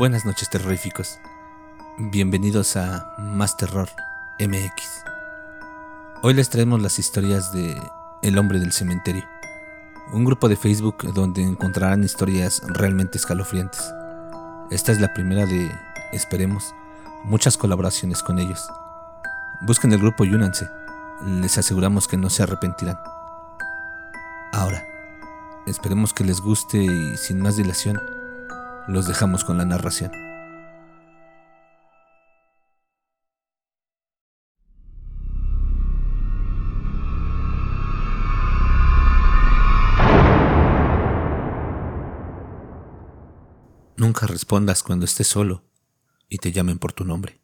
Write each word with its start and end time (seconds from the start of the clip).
Buenas 0.00 0.24
noches 0.24 0.48
terroríficos. 0.48 1.20
Bienvenidos 1.98 2.74
a 2.78 3.14
Más 3.18 3.58
Terror 3.58 3.90
MX. 4.38 5.04
Hoy 6.22 6.32
les 6.32 6.48
traemos 6.48 6.80
las 6.80 6.98
historias 6.98 7.52
de 7.52 7.78
El 8.22 8.38
hombre 8.38 8.58
del 8.60 8.72
cementerio, 8.72 9.24
un 10.14 10.24
grupo 10.24 10.48
de 10.48 10.56
Facebook 10.56 11.12
donde 11.12 11.42
encontrarán 11.42 12.02
historias 12.02 12.62
realmente 12.66 13.18
escalofriantes. 13.18 13.92
Esta 14.70 14.90
es 14.90 15.02
la 15.02 15.12
primera 15.12 15.44
de, 15.44 15.70
esperemos, 16.14 16.74
muchas 17.24 17.58
colaboraciones 17.58 18.22
con 18.22 18.38
ellos. 18.38 18.70
Busquen 19.60 19.92
el 19.92 19.98
grupo 19.98 20.24
y 20.24 20.32
únanse. 20.32 20.66
Les 21.26 21.58
aseguramos 21.58 22.08
que 22.08 22.16
no 22.16 22.30
se 22.30 22.42
arrepentirán. 22.42 22.98
Ahora, 24.54 24.82
esperemos 25.66 26.14
que 26.14 26.24
les 26.24 26.40
guste 26.40 26.78
y 26.78 27.18
sin 27.18 27.38
más 27.38 27.56
dilación, 27.56 28.00
los 28.90 29.06
dejamos 29.06 29.44
con 29.44 29.56
la 29.56 29.64
narración. 29.64 30.10
Nunca 43.96 44.26
respondas 44.26 44.82
cuando 44.82 45.04
estés 45.04 45.28
solo 45.28 45.62
y 46.28 46.38
te 46.38 46.52
llamen 46.52 46.78
por 46.78 46.92
tu 46.92 47.04
nombre. 47.04 47.40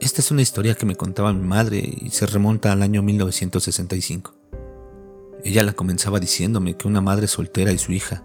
Esta 0.00 0.22
es 0.22 0.30
una 0.30 0.40
historia 0.40 0.74
que 0.74 0.86
me 0.86 0.96
contaba 0.96 1.32
mi 1.34 1.46
madre 1.46 1.82
y 1.84 2.08
se 2.10 2.24
remonta 2.24 2.72
al 2.72 2.82
año 2.82 3.02
1965. 3.02 4.34
Ella 5.44 5.62
la 5.64 5.74
comenzaba 5.74 6.20
diciéndome 6.20 6.76
que 6.76 6.88
una 6.88 7.02
madre 7.02 7.26
soltera 7.26 7.72
y 7.72 7.78
su 7.78 7.92
hija 7.92 8.24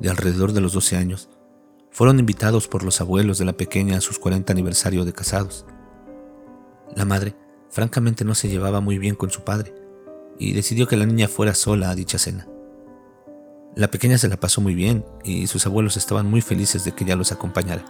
de 0.00 0.10
alrededor 0.10 0.52
de 0.52 0.60
los 0.60 0.72
12 0.72 0.96
años, 0.96 1.28
fueron 1.90 2.18
invitados 2.18 2.66
por 2.66 2.82
los 2.82 3.00
abuelos 3.00 3.38
de 3.38 3.44
la 3.44 3.52
pequeña 3.52 3.98
a 3.98 4.00
sus 4.00 4.18
40 4.18 4.52
aniversario 4.52 5.04
de 5.04 5.12
casados. 5.12 5.64
La 6.94 7.04
madre, 7.04 7.36
francamente, 7.70 8.24
no 8.24 8.34
se 8.34 8.48
llevaba 8.48 8.80
muy 8.80 8.98
bien 8.98 9.14
con 9.14 9.30
su 9.30 9.42
padre 9.42 9.74
y 10.38 10.52
decidió 10.52 10.88
que 10.88 10.96
la 10.96 11.06
niña 11.06 11.28
fuera 11.28 11.54
sola 11.54 11.90
a 11.90 11.94
dicha 11.94 12.18
cena. 12.18 12.48
La 13.76 13.88
pequeña 13.88 14.18
se 14.18 14.28
la 14.28 14.36
pasó 14.36 14.60
muy 14.60 14.74
bien 14.74 15.04
y 15.24 15.46
sus 15.46 15.66
abuelos 15.66 15.96
estaban 15.96 16.28
muy 16.28 16.40
felices 16.40 16.84
de 16.84 16.92
que 16.92 17.04
ella 17.04 17.16
los 17.16 17.32
acompañara, 17.32 17.84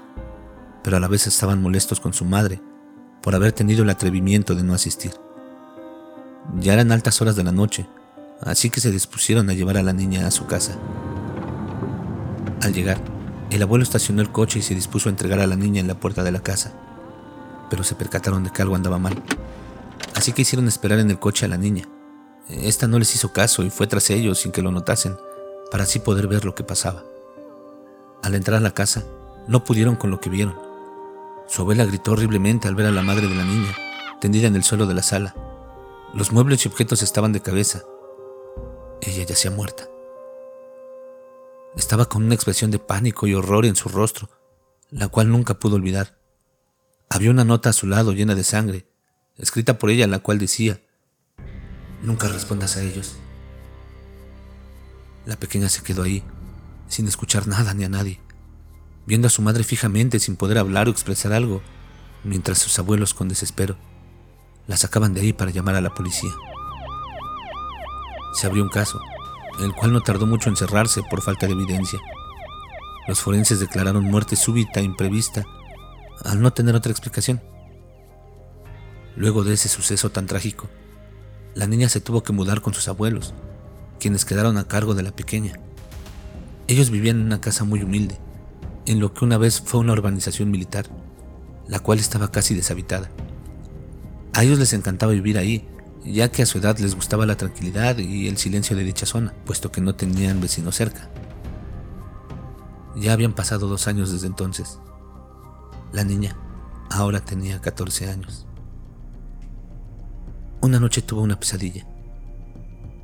pero 0.83 0.97
a 0.97 1.01
la 1.01 1.09
vez 1.09 1.27
estaban 1.27 1.63
molestos 1.63 2.01
con 2.01 2.13
su 2.13 2.25
madre 2.25 2.61
por 3.23 3.35
haber 3.35 3.53
tenido 3.53 3.83
el 3.83 3.91
atrevimiento 3.91 4.55
de 4.55 4.63
no 4.63 4.75
asistir. 4.75 5.13
Ya 6.59 6.75
eran 6.75 6.93
altas 6.93 7.21
horas 7.23 7.37
de 7.37 7.45
la 7.45 7.53
noche, 7.53 7.87
así 8.41 8.69
que 8.69 8.81
se 8.81 8.91
dispusieron 8.91 9.49
a 9.49 9.55
llevar 9.55 9.79
a 9.79 9.83
la 9.83 9.95
niña 9.95 10.27
a 10.27 10.31
su 10.31 10.47
casa. 10.47 10.79
Al 12.65 12.73
llegar, 12.73 12.97
el 13.51 13.63
abuelo 13.63 13.83
estacionó 13.83 14.23
el 14.23 14.33
coche 14.33 14.61
y 14.61 14.63
se 14.63 14.75
dispuso 14.75 15.11
a 15.11 15.13
entregar 15.13 15.39
a 15.39 15.47
la 15.47 15.55
niña 15.55 15.81
en 15.81 15.87
la 15.87 16.01
puerta 16.01 16.23
de 16.23 16.33
la 16.33 16.43
casa, 16.43 16.73
pero 17.69 17.85
se 17.85 17.95
percataron 17.95 18.43
de 18.43 18.51
que 18.51 18.63
algo 18.63 18.75
andaba 18.75 18.99
mal. 18.99 19.23
Así 20.15 20.33
que 20.33 20.43
hicieron 20.43 20.67
esperar 20.67 20.99
en 20.99 21.11
el 21.11 21.19
coche 21.19 21.45
a 21.45 21.49
la 21.49 21.59
niña. 21.59 21.87
Esta 22.49 22.87
no 22.87 22.99
les 22.99 23.15
hizo 23.15 23.35
caso 23.35 23.65
y 23.65 23.69
fue 23.69 23.87
tras 23.87 24.09
ellos 24.09 24.39
sin 24.39 24.51
que 24.51 24.63
lo 24.63 24.73
notasen, 24.73 25.15
para 25.71 25.85
así 25.85 25.99
poder 25.99 26.27
ver 26.27 26.47
lo 26.47 26.55
que 26.55 26.65
pasaba. 26.65 27.05
Al 28.23 28.35
entrar 28.35 28.57
a 28.57 28.63
la 28.63 28.73
casa, 28.73 29.05
no 29.47 29.63
pudieron 29.63 29.97
con 29.97 30.11
lo 30.11 30.19
que 30.19 30.31
vieron. 30.31 30.59
Su 31.47 31.61
abuela 31.61 31.85
gritó 31.85 32.13
horriblemente 32.13 32.67
al 32.67 32.77
ver 32.77 32.87
a 32.87 32.93
la 32.93 33.03
madre 33.03 33.29
de 33.29 33.35
la 33.35 33.45
niña, 33.45 33.75
tendida 34.23 34.49
en 34.49 34.57
el 34.57 34.65
suelo 34.65 34.87
de 34.87 34.95
la 34.95 35.03
sala. 35.03 35.35
Los 36.15 36.33
muebles 36.33 36.65
y 36.65 36.69
objetos 36.69 37.03
estaban 37.03 37.35
de 37.35 37.43
cabeza. 37.43 37.83
Ella 39.03 39.23
yacía 39.25 39.51
muerta. 39.51 39.85
Estaba 41.77 42.07
con 42.07 42.25
una 42.25 42.35
expresión 42.35 42.71
de 42.71 42.79
pánico 42.79 43.27
y 43.27 43.35
horror 43.35 43.67
en 43.67 43.77
su 43.77 43.89
rostro, 43.89 44.31
la 44.91 45.09
cual 45.09 45.31
nunca 45.31 45.55
pudo 45.55 45.77
olvidar. 45.77 46.19
Había 47.11 47.31
una 47.31 47.45
nota 47.45 47.71
a 47.71 47.73
su 47.73 47.87
lado 47.87 48.13
llena 48.13 48.35
de 48.35 48.45
sangre, 48.45 48.87
escrita 49.37 49.79
por 49.79 49.91
ella, 49.91 50.07
la 50.07 50.21
cual 50.21 50.39
decía, 50.39 50.81
Nunca 52.03 52.29
respondas 52.29 52.77
a 52.77 52.83
ellos. 52.83 53.17
La 55.27 55.37
pequeña 55.37 55.69
se 55.69 55.83
quedó 55.83 56.03
ahí, 56.03 56.23
sin 56.89 57.09
escuchar 57.09 57.49
nada 57.49 57.73
ni 57.75 57.85
a 57.85 57.89
nadie, 57.89 58.21
viendo 59.07 59.27
a 59.27 59.31
su 59.31 59.43
madre 59.43 59.65
fijamente 59.65 60.21
sin 60.21 60.37
poder 60.37 60.59
hablar 60.59 60.89
o 60.89 60.91
expresar 60.91 61.33
algo, 61.33 61.63
mientras 62.25 62.59
sus 62.59 62.79
abuelos 62.79 63.15
con 63.15 63.29
desespero 63.29 63.77
la 64.67 64.77
sacaban 64.77 65.15
de 65.15 65.21
ahí 65.21 65.33
para 65.33 65.51
llamar 65.51 65.75
a 65.75 65.81
la 65.81 65.95
policía. 65.95 66.31
Se 68.35 68.47
abrió 68.47 68.63
un 68.63 68.71
caso, 68.71 69.01
el 69.61 69.73
cual 69.75 69.93
no 69.93 70.01
tardó 70.01 70.27
mucho 70.27 70.49
en 70.49 70.57
cerrarse 70.57 71.03
por 71.09 71.23
falta 71.23 71.47
de 71.47 71.53
evidencia. 71.53 72.01
Los 73.07 73.21
forenses 73.21 73.61
declararon 73.61 74.05
muerte 74.05 74.37
súbita 74.37 74.81
e 74.81 74.85
imprevista, 74.85 75.45
al 76.25 76.41
no 76.41 76.53
tener 76.53 76.75
otra 76.75 76.91
explicación. 76.91 77.43
Luego 79.17 79.45
de 79.45 79.55
ese 79.55 79.69
suceso 79.69 80.11
tan 80.11 80.27
trágico, 80.27 80.69
la 81.55 81.67
niña 81.67 81.89
se 81.89 82.01
tuvo 82.01 82.23
que 82.23 82.33
mudar 82.33 82.63
con 82.63 82.75
sus 82.75 82.89
abuelos, 82.89 83.35
quienes 84.01 84.25
quedaron 84.25 84.59
a 84.59 84.67
cargo 84.67 84.95
de 84.95 85.03
la 85.03 85.13
pequeña. 85.13 85.61
Ellos 86.67 86.91
vivían 86.91 87.21
en 87.21 87.27
una 87.27 87.41
casa 87.41 87.65
muy 87.65 87.83
humilde, 87.83 88.19
en 88.87 89.01
lo 89.01 89.15
que 89.15 89.25
una 89.25 89.39
vez 89.39 89.61
fue 89.61 89.81
una 89.81 89.93
urbanización 89.93 90.51
militar, 90.51 90.87
la 91.69 91.79
cual 91.79 91.99
estaba 91.99 92.33
casi 92.33 92.55
deshabitada. 92.55 93.11
A 94.33 94.43
ellos 94.43 94.59
les 94.59 94.73
encantaba 94.73 95.13
vivir 95.13 95.39
ahí, 95.39 95.69
ya 96.05 96.31
que 96.31 96.43
a 96.43 96.47
su 96.47 96.59
edad 96.59 96.79
les 96.79 96.95
gustaba 96.95 97.27
la 97.27 97.37
tranquilidad 97.37 97.99
y 97.99 98.29
el 98.29 98.37
silencio 98.37 98.77
de 98.77 98.85
dicha 98.85 99.07
zona, 99.07 99.33
puesto 99.47 99.73
que 99.73 99.81
no 99.81 99.95
tenían 99.95 100.41
vecinos 100.41 100.77
cerca. 100.77 101.11
Ya 102.97 103.13
habían 103.13 103.33
pasado 103.33 103.67
dos 103.67 103.89
años 103.89 104.13
desde 104.13 104.27
entonces. 104.27 104.79
La 105.93 106.05
niña 106.05 106.37
ahora 106.91 107.21
tenía 107.21 107.61
14 107.61 108.11
años. 108.11 108.47
Una 110.61 110.79
noche 110.79 111.03
tuvo 111.03 111.23
una 111.23 111.39
pesadilla. 111.39 111.87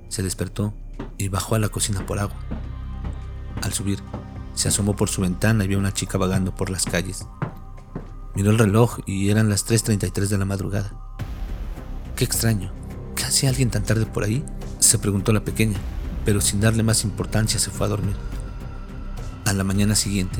Se 0.09 0.22
despertó 0.22 0.75
y 1.19 1.28
bajó 1.28 1.55
a 1.55 1.59
la 1.59 1.69
cocina 1.69 2.05
por 2.06 2.19
agua. 2.19 2.37
Al 3.62 3.72
subir, 3.72 4.00
se 4.55 4.69
asomó 4.69 4.94
por 4.94 5.09
su 5.09 5.22
ventana 5.22 5.65
y 5.65 5.69
vio 5.69 5.78
a 5.78 5.81
una 5.81 5.93
chica 5.93 6.19
vagando 6.19 6.55
por 6.55 6.71
las 6.71 6.84
calles. 6.84 7.27
Miró 8.34 8.50
el 8.50 8.59
reloj 8.59 9.00
y 9.06 9.31
eran 9.31 9.49
las 9.49 9.66
3.33 9.66 10.28
de 10.28 10.39
la 10.39 10.44
madrugada. 10.44 10.93
Qué 12.16 12.25
extraño, 12.25 12.72
¿Qué 13.21 13.27
hacía 13.27 13.51
alguien 13.51 13.69
tan 13.69 13.83
tarde 13.83 14.07
por 14.07 14.25
ahí? 14.25 14.43
Se 14.79 14.99
preguntó 14.99 15.35
la 15.35 15.45
pequeña, 15.45 15.79
pero 16.25 16.41
sin 16.41 16.59
darle 16.59 16.83
más 16.83 17.05
importancia 17.05 17.61
se 17.61 17.71
fue 17.71 17.87
a 17.87 17.91
dormir. 17.91 18.17
A 19.45 19.53
la 19.53 19.63
mañana 19.63 19.95
siguiente, 19.95 20.39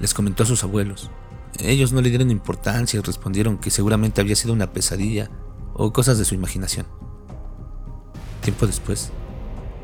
les 0.00 0.12
comentó 0.12 0.42
a 0.42 0.46
sus 0.46 0.62
abuelos. 0.62 1.10
Ellos 1.58 1.94
no 1.94 2.02
le 2.02 2.10
dieron 2.10 2.30
importancia 2.30 2.98
y 2.98 3.02
respondieron 3.02 3.56
que 3.56 3.70
seguramente 3.70 4.20
había 4.20 4.36
sido 4.36 4.52
una 4.52 4.70
pesadilla 4.70 5.30
o 5.72 5.94
cosas 5.94 6.18
de 6.18 6.26
su 6.26 6.34
imaginación. 6.34 6.84
Tiempo 8.42 8.66
después, 8.66 9.12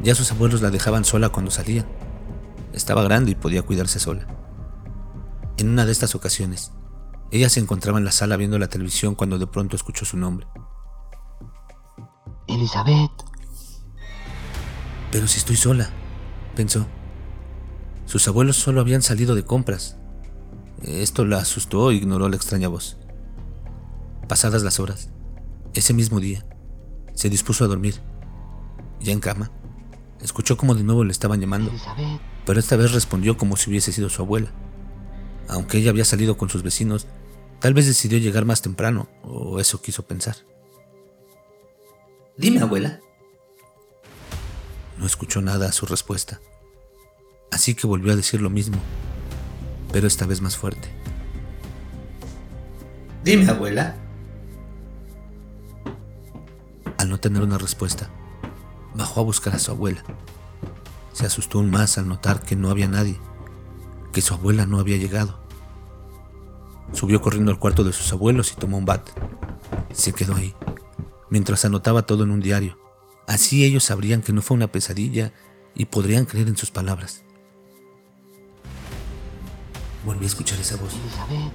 ya 0.03 0.15
sus 0.15 0.31
abuelos 0.31 0.61
la 0.61 0.71
dejaban 0.71 1.07
sola 1.07 1.31
cuando 1.31 1.51
salían. 1.51 1.87
Estaba 2.75 3.03
grande 3.03 3.31
y 3.31 3.35
podía 3.35 3.63
cuidarse 3.63 3.99
sola. 3.99 4.27
En 5.57 5.71
una 5.71 5.87
de 5.87 5.93
estas 5.93 6.15
ocasiones, 6.15 6.73
ella 7.31 7.49
se 7.49 7.61
encontraba 7.61 7.97
en 7.97 8.05
la 8.05 8.13
sala 8.13 8.37
viendo 8.37 8.59
la 8.59 8.69
televisión 8.69 9.15
cuando 9.15 9.39
de 9.39 9.47
pronto 9.47 9.75
escuchó 9.75 10.05
su 10.05 10.19
nombre. 10.19 10.47
Elizabeth. 12.57 13.11
Pero 15.13 15.29
si 15.29 15.39
estoy 15.39 15.57
sola, 15.57 15.91
pensó. 16.55 16.87
Sus 18.07 18.27
abuelos 18.29 18.57
solo 18.57 18.81
habían 18.81 19.03
salido 19.03 19.35
de 19.35 19.45
compras. 19.45 19.97
Esto 20.83 21.25
la 21.25 21.39
asustó 21.39 21.91
e 21.91 21.95
ignoró 21.95 22.29
la 22.29 22.37
extraña 22.37 22.69
voz. 22.69 22.99
Pasadas 24.29 24.63
las 24.63 24.81
horas, 24.81 25.11
ese 25.75 25.93
mismo 25.93 26.19
día, 26.21 26.45
se 27.15 27.31
dispuso 27.31 27.65
a 27.65 27.69
dormir. 27.69 28.01
Ya 29.01 29.13
en 29.13 29.21
cama, 29.21 29.51
escuchó 30.21 30.57
como 30.57 30.75
de 30.75 30.83
nuevo 30.83 31.05
le 31.05 31.13
estaban 31.13 31.41
llamando, 31.41 31.71
pero 32.45 32.59
esta 32.59 32.77
vez 32.77 32.93
respondió 32.93 33.37
como 33.37 33.57
si 33.57 33.71
hubiese 33.71 33.93
sido 33.93 34.09
su 34.09 34.23
abuela. 34.23 34.51
Aunque 35.49 35.79
ella 35.79 35.91
había 35.91 36.05
salido 36.05 36.37
con 36.37 36.49
sus 36.49 36.63
vecinos, 36.63 37.07
tal 37.61 37.75
vez 37.75 37.87
decidió 37.87 38.19
llegar 38.19 38.45
más 38.45 38.63
temprano, 38.63 39.09
o 39.23 39.61
eso 39.61 39.81
quiso 39.81 40.07
pensar. 40.07 40.37
Dime, 42.39 42.61
abuela. 42.61 43.01
No 44.99 45.07
escuchó 45.07 45.41
nada 45.41 45.69
a 45.69 45.73
su 45.73 45.87
respuesta, 45.87 46.41
así 47.51 47.75
que 47.75 47.87
volvió 47.87 48.13
a 48.13 48.17
decir 48.17 48.43
lo 48.43 48.51
mismo, 48.51 48.77
pero 49.91 50.07
esta 50.07 50.27
vez 50.27 50.43
más 50.43 50.57
fuerte. 50.57 50.89
Dime, 53.25 53.49
abuela. 53.49 53.97
Al 56.99 57.09
no 57.09 57.19
tener 57.19 57.43
una 57.43 57.57
respuesta, 57.57 58.11
bajó 58.95 59.21
a 59.21 59.25
buscar 59.25 59.55
a 59.55 59.59
su 59.59 59.71
abuela. 59.71 60.03
Se 61.13 61.25
asustó 61.25 61.59
aún 61.59 61.71
más 61.71 61.97
al 61.97 62.07
notar 62.07 62.43
que 62.43 62.55
no 62.55 62.71
había 62.71 62.87
nadie, 62.87 63.19
que 64.13 64.21
su 64.21 64.35
abuela 64.35 64.67
no 64.67 64.79
había 64.79 64.99
llegado. 64.99 65.41
Subió 66.93 67.23
corriendo 67.23 67.51
al 67.51 67.59
cuarto 67.59 67.83
de 67.83 67.95
sus 67.95 68.13
abuelos 68.13 68.53
y 68.53 68.57
tomó 68.57 68.77
un 68.77 68.85
bat. 68.85 69.09
Se 69.93 70.13
quedó 70.13 70.35
ahí, 70.37 70.55
mientras 71.31 71.65
anotaba 71.65 72.03
todo 72.03 72.25
en 72.25 72.31
un 72.31 72.41
diario. 72.41 72.79
Así 73.27 73.65
ellos 73.65 73.85
sabrían 73.85 74.23
que 74.23 74.33
no 74.33 74.43
fue 74.43 74.57
una 74.57 74.71
pesadilla 74.71 75.33
y 75.75 75.87
podrían 75.87 76.25
creer 76.25 76.49
en 76.49 76.57
sus 76.57 76.71
palabras. 76.71 77.23
Volví 80.05 80.25
a 80.25 80.29
escuchar 80.29 80.61
esa 80.61 80.77
voz 80.77 80.93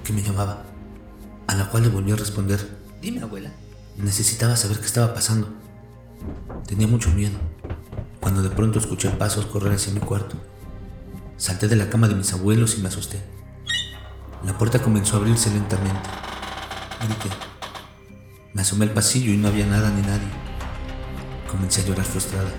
que 0.04 0.12
me 0.12 0.22
llamaba, 0.22 0.66
a 1.48 1.56
la 1.56 1.70
cual 1.70 1.84
le 1.84 1.90
volví 1.90 2.12
a 2.12 2.18
responder, 2.18 2.60
dime 3.02 3.22
abuela. 3.22 3.52
Necesitaba 3.98 4.56
saber 4.56 4.80
qué 4.80 4.86
estaba 4.86 5.14
pasando. 5.14 5.50
Tenía 6.68 6.88
mucho 6.88 7.10
miedo, 7.12 7.38
cuando 8.20 8.42
de 8.42 8.50
pronto 8.50 8.80
escuché 8.80 9.10
pasos 9.12 9.46
correr 9.46 9.74
hacia 9.74 9.94
mi 9.94 10.00
cuarto. 10.02 10.36
Salté 11.38 11.68
de 11.68 11.76
la 11.76 11.90
cama 11.90 12.08
de 12.08 12.16
mis 12.16 12.34
abuelos 12.34 12.78
y 12.78 12.82
me 12.82 12.90
asusté. 12.90 13.22
La 14.46 14.58
puerta 14.58 14.82
comenzó 14.82 15.16
a 15.16 15.20
abrirse 15.20 15.50
lentamente. 15.50 16.10
Grité. 17.04 17.51
Me 18.54 18.64
asomé 18.64 18.84
al 18.84 18.92
pasillo 18.92 19.32
y 19.32 19.38
no 19.38 19.48
había 19.48 19.66
nada 19.66 19.90
ni 19.92 20.02
nadie. 20.02 20.28
Comencé 21.50 21.82
a 21.82 21.86
llorar 21.86 22.06
frustrada. 22.06 22.50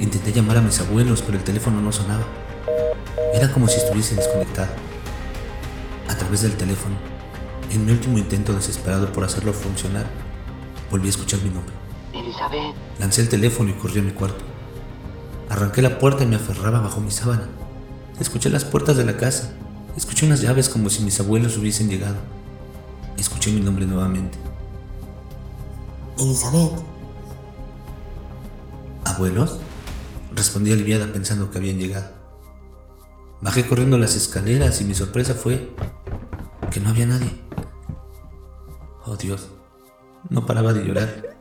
Intenté 0.00 0.32
llamar 0.32 0.56
a 0.56 0.60
mis 0.60 0.80
abuelos, 0.80 1.22
pero 1.22 1.38
el 1.38 1.44
teléfono 1.44 1.80
no 1.80 1.92
sonaba. 1.92 2.24
Era 3.32 3.52
como 3.52 3.68
si 3.68 3.76
estuviese 3.76 4.16
desconectado. 4.16 4.70
A 6.08 6.16
través 6.16 6.42
del 6.42 6.56
teléfono, 6.56 6.96
en 7.70 7.86
mi 7.86 7.92
último 7.92 8.18
intento 8.18 8.52
desesperado 8.52 9.12
por 9.12 9.22
hacerlo 9.22 9.52
funcionar, 9.52 10.06
volví 10.90 11.06
a 11.06 11.10
escuchar 11.10 11.40
mi 11.42 11.50
nombre. 11.50 11.74
Elizabeth. 12.12 12.74
Lancé 12.98 13.20
el 13.20 13.28
teléfono 13.28 13.70
y 13.70 13.74
corrí 13.74 14.00
a 14.00 14.02
mi 14.02 14.10
cuarto. 14.10 14.44
Arranqué 15.48 15.80
la 15.80 16.00
puerta 16.00 16.24
y 16.24 16.26
me 16.26 16.36
aferraba 16.36 16.80
bajo 16.80 17.00
mi 17.00 17.12
sábana. 17.12 17.46
Escuché 18.18 18.50
las 18.50 18.64
puertas 18.64 18.96
de 18.96 19.04
la 19.04 19.16
casa. 19.16 19.52
Escuché 19.96 20.26
unas 20.26 20.40
llaves 20.40 20.68
como 20.68 20.90
si 20.90 21.04
mis 21.04 21.20
abuelos 21.20 21.56
hubiesen 21.56 21.88
llegado. 21.88 22.16
Escuché 23.16 23.52
mi 23.52 23.60
nombre 23.60 23.86
nuevamente. 23.86 24.47
Elizabeth. 26.18 26.72
¿Abuelos? 29.04 29.58
Respondí 30.34 30.72
aliviada 30.72 31.12
pensando 31.12 31.50
que 31.50 31.58
habían 31.58 31.78
llegado. 31.78 32.10
Bajé 33.40 33.66
corriendo 33.66 33.98
las 33.98 34.16
escaleras 34.16 34.80
y 34.80 34.84
mi 34.84 34.94
sorpresa 34.94 35.34
fue 35.34 35.70
que 36.70 36.80
no 36.80 36.90
había 36.90 37.06
nadie. 37.06 37.30
Oh 39.04 39.16
Dios, 39.16 39.48
no 40.28 40.44
paraba 40.44 40.72
de 40.72 40.84
llorar. 40.84 41.38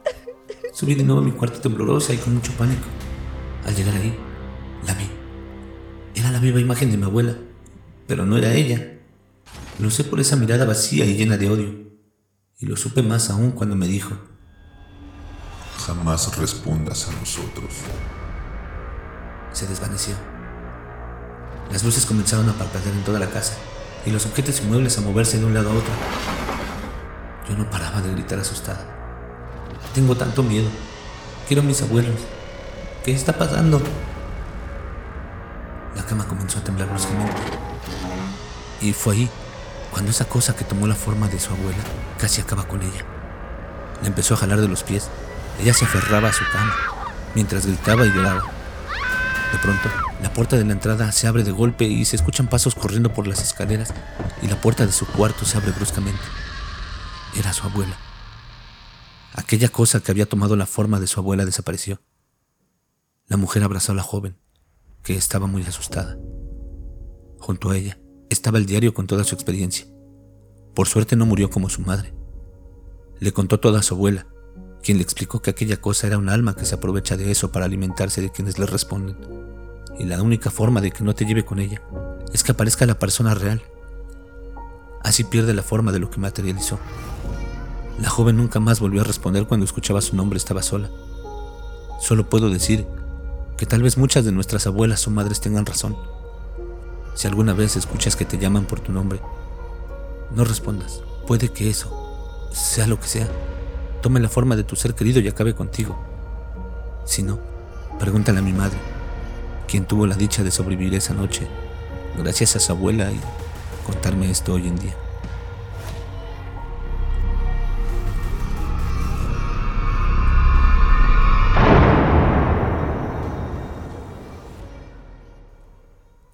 Subí 0.74 0.95
de 0.95 1.03
nuevo 1.03 1.21
a 1.21 1.23
mi 1.23 1.31
cuarto 1.31 1.59
temblorosa 1.59 2.13
y 2.13 2.18
con 2.18 2.35
mucho 2.35 2.51
pánico. 2.53 2.85
Al 3.65 3.75
llegar 3.75 3.95
ahí, 3.95 4.15
la 4.85 4.94
vi. 4.94 5.09
Era 6.13 6.31
la 6.31 6.39
viva 6.39 6.59
imagen 6.59 6.89
de 6.91 6.97
mi 6.97 7.03
abuela, 7.03 7.35
pero 8.07 8.25
no 8.25 8.38
era 8.38 8.53
ella. 8.53 9.00
Lo 9.80 9.91
sé 9.91 10.03
por 10.03 10.19
esa 10.19 10.35
mirada 10.35 10.65
vacía 10.65 11.06
y 11.06 11.15
llena 11.15 11.38
de 11.38 11.50
odio. 11.50 11.75
Y 12.59 12.65
lo 12.65 12.75
supe 12.75 13.03
más 13.03 13.30
aún 13.30 13.51
cuando 13.51 13.75
me 13.75 13.88
dijo, 13.88 14.15
Jamás 15.85 16.38
respondas 16.38 17.07
a 17.07 17.12
nosotros. 17.13 17.74
Se 19.53 19.68
desvaneció. 19.68 20.15
Las 21.71 21.83
luces 21.83 22.06
comenzaron 22.06 22.50
a 22.50 22.53
parpadear 22.53 22.94
en 22.94 23.03
toda 23.03 23.19
la 23.19 23.29
casa 23.29 23.53
y 24.06 24.12
los 24.12 24.25
objetos 24.25 24.62
y 24.62 24.63
muebles 24.63 24.97
a 24.97 25.01
moverse 25.01 25.38
de 25.38 25.45
un 25.45 25.53
lado 25.53 25.69
a 25.69 25.74
otro. 25.74 25.91
Yo 27.50 27.57
no 27.57 27.69
paraba 27.69 28.01
de 28.01 28.12
gritar 28.12 28.39
asustada. 28.39 28.85
Tengo 29.94 30.15
tanto 30.15 30.44
miedo. 30.44 30.69
Quiero 31.47 31.62
a 31.62 31.65
mis 31.65 31.81
abuelos. 31.81 32.15
¿Qué 33.03 33.12
está 33.12 33.33
pasando? 33.33 33.81
La 35.95 36.03
cama 36.03 36.27
comenzó 36.27 36.59
a 36.59 36.63
temblar 36.63 36.89
bruscamente. 36.89 37.33
Y 38.81 38.94
fue 38.94 39.15
ahí 39.15 39.30
cuando 39.91 40.12
esa 40.12 40.25
cosa 40.25 40.56
que 40.56 40.63
tomó 40.63 40.88
la 40.88 40.95
forma 40.95 41.27
de 41.27 41.39
su 41.39 41.51
abuela 41.51 41.83
casi 42.19 42.41
acaba 42.41 42.68
con 42.68 42.81
ella. 42.81 43.03
Le 44.01 44.07
empezó 44.07 44.35
a 44.35 44.38
jalar 44.38 44.62
de 44.62 44.68
los 44.68 44.83
pies. 44.83 45.09
Ella 45.59 45.74
se 45.74 45.86
aferraba 45.86 46.30
a 46.30 46.33
su 46.33 46.44
cama 46.51 46.74
mientras 47.36 47.65
gritaba 47.65 48.06
y 48.06 48.12
lloraba. 48.12 48.44
De 49.51 49.59
pronto, 49.59 49.89
la 50.21 50.33
puerta 50.33 50.57
de 50.57 50.65
la 50.65 50.74
entrada 50.74 51.12
se 51.12 51.27
abre 51.27 51.44
de 51.44 51.51
golpe 51.51 51.86
y 51.86 52.04
se 52.06 52.15
escuchan 52.15 52.48
pasos 52.48 52.75
corriendo 52.75 53.13
por 53.13 53.27
las 53.27 53.42
escaleras 53.42 53.94
y 54.42 54.48
la 54.48 54.59
puerta 54.59 54.86
de 54.86 54.92
su 54.92 55.06
cuarto 55.06 55.45
se 55.45 55.57
abre 55.57 55.71
bruscamente. 55.71 56.21
Era 57.38 57.54
su 57.54 57.65
abuela. 57.65 57.98
Aquella 59.33 59.69
cosa 59.69 60.00
que 60.01 60.12
había 60.12 60.27
tomado 60.27 60.56
la 60.56 60.65
forma 60.65 61.00
de 61.00 61.07
su 61.07 61.19
abuela 61.19 61.45
desapareció. 61.45 62.01
La 63.27 63.38
mujer 63.38 63.63
abrazó 63.63 63.92
a 63.92 63.95
la 63.95 64.04
joven, 64.04 64.38
que 65.04 65.15
estaba 65.15 65.48
muy 65.48 65.63
asustada. 65.63 66.18
Junto 67.39 67.69
a 67.69 67.77
ella 67.77 68.00
estaba 68.30 68.57
el 68.57 68.65
diario 68.65 68.94
con 68.94 69.06
toda 69.07 69.24
su 69.24 69.36
experiencia. 69.36 69.86
Por 70.74 70.88
suerte 70.88 71.15
no 71.15 71.25
murió 71.25 71.50
como 71.50 71.69
su 71.69 71.81
madre. 71.81 72.13
Le 73.19 73.31
contó 73.31 73.59
toda 73.59 73.80
a 73.80 73.83
su 73.83 73.94
abuela, 73.94 74.27
quien 74.83 74.97
le 74.97 75.03
explicó 75.03 75.41
que 75.41 75.50
aquella 75.50 75.77
cosa 75.77 76.07
era 76.07 76.18
un 76.18 76.29
alma 76.29 76.56
que 76.56 76.65
se 76.65 76.75
aprovecha 76.75 77.18
de 77.18 77.31
eso 77.31 77.51
para 77.51 77.65
alimentarse 77.65 78.21
de 78.21 78.31
quienes 78.31 78.57
le 78.59 78.65
responden. 78.65 79.18
Y 80.00 80.06
la 80.06 80.21
única 80.21 80.51
forma 80.51 80.81
de 80.81 80.91
que 80.91 81.03
no 81.03 81.15
te 81.15 81.25
lleve 81.25 81.44
con 81.44 81.59
ella 81.59 81.81
es 82.33 82.44
que 82.44 82.51
aparezca 82.51 82.85
la 82.85 83.00
persona 83.00 83.33
real. 83.33 83.62
Así 85.03 85.24
pierde 85.24 85.53
la 85.53 85.63
forma 85.63 85.91
de 85.91 86.00
lo 86.00 86.09
que 86.09 86.19
materializó. 86.19 86.79
La 88.00 88.09
joven 88.09 88.38
nunca 88.38 88.59
más 88.59 88.79
volvió 88.79 89.01
a 89.01 89.06
responder 89.06 89.47
cuando 89.47 89.65
escuchaba 89.65 90.01
su 90.01 90.15
nombre, 90.15 90.38
estaba 90.38 90.62
sola. 90.62 90.89
Solo 92.00 92.30
puedo 92.30 92.50
decir 92.50 92.85
que 93.57 93.65
tal 93.65 93.81
vez 93.81 93.97
muchas 93.97 94.23
de 94.23 94.31
nuestras 94.31 94.68
abuelas 94.68 95.07
o 95.07 95.12
madres 95.12 95.41
tengan 95.41 95.65
razón. 95.65 95.97
Si 97.15 97.27
alguna 97.27 97.53
vez 97.53 97.75
escuchas 97.75 98.15
que 98.15 98.25
te 98.25 98.38
llaman 98.38 98.65
por 98.65 98.80
tu 98.80 98.91
nombre, 98.91 99.19
no 100.35 100.44
respondas. 100.44 101.01
Puede 101.25 101.50
que 101.50 101.69
eso, 101.69 102.47
sea 102.51 102.85
lo 102.85 103.00
que 103.00 103.07
sea, 103.07 103.27
tome 104.01 104.19
la 104.19 104.29
forma 104.29 104.55
de 104.55 104.63
tu 104.63 104.75
ser 104.75 104.95
querido 104.95 105.19
y 105.19 105.27
acabe 105.27 105.53
contigo. 105.53 105.97
Si 107.05 107.23
no, 107.23 107.39
pregúntale 107.99 108.39
a 108.39 108.41
mi 108.41 108.53
madre, 108.53 108.77
quien 109.67 109.85
tuvo 109.85 110.05
la 110.05 110.15
dicha 110.15 110.44
de 110.44 110.51
sobrevivir 110.51 110.94
esa 110.95 111.13
noche, 111.13 111.47
gracias 112.17 112.55
a 112.55 112.59
su 112.59 112.71
abuela 112.71 113.11
y 113.11 113.19
contarme 113.85 114.29
esto 114.29 114.53
hoy 114.53 114.67
en 114.67 114.77
día. 114.77 114.95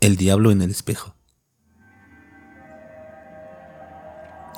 El 0.01 0.17
diablo 0.17 0.51
en 0.51 0.61
el 0.61 0.71
espejo. 0.71 1.15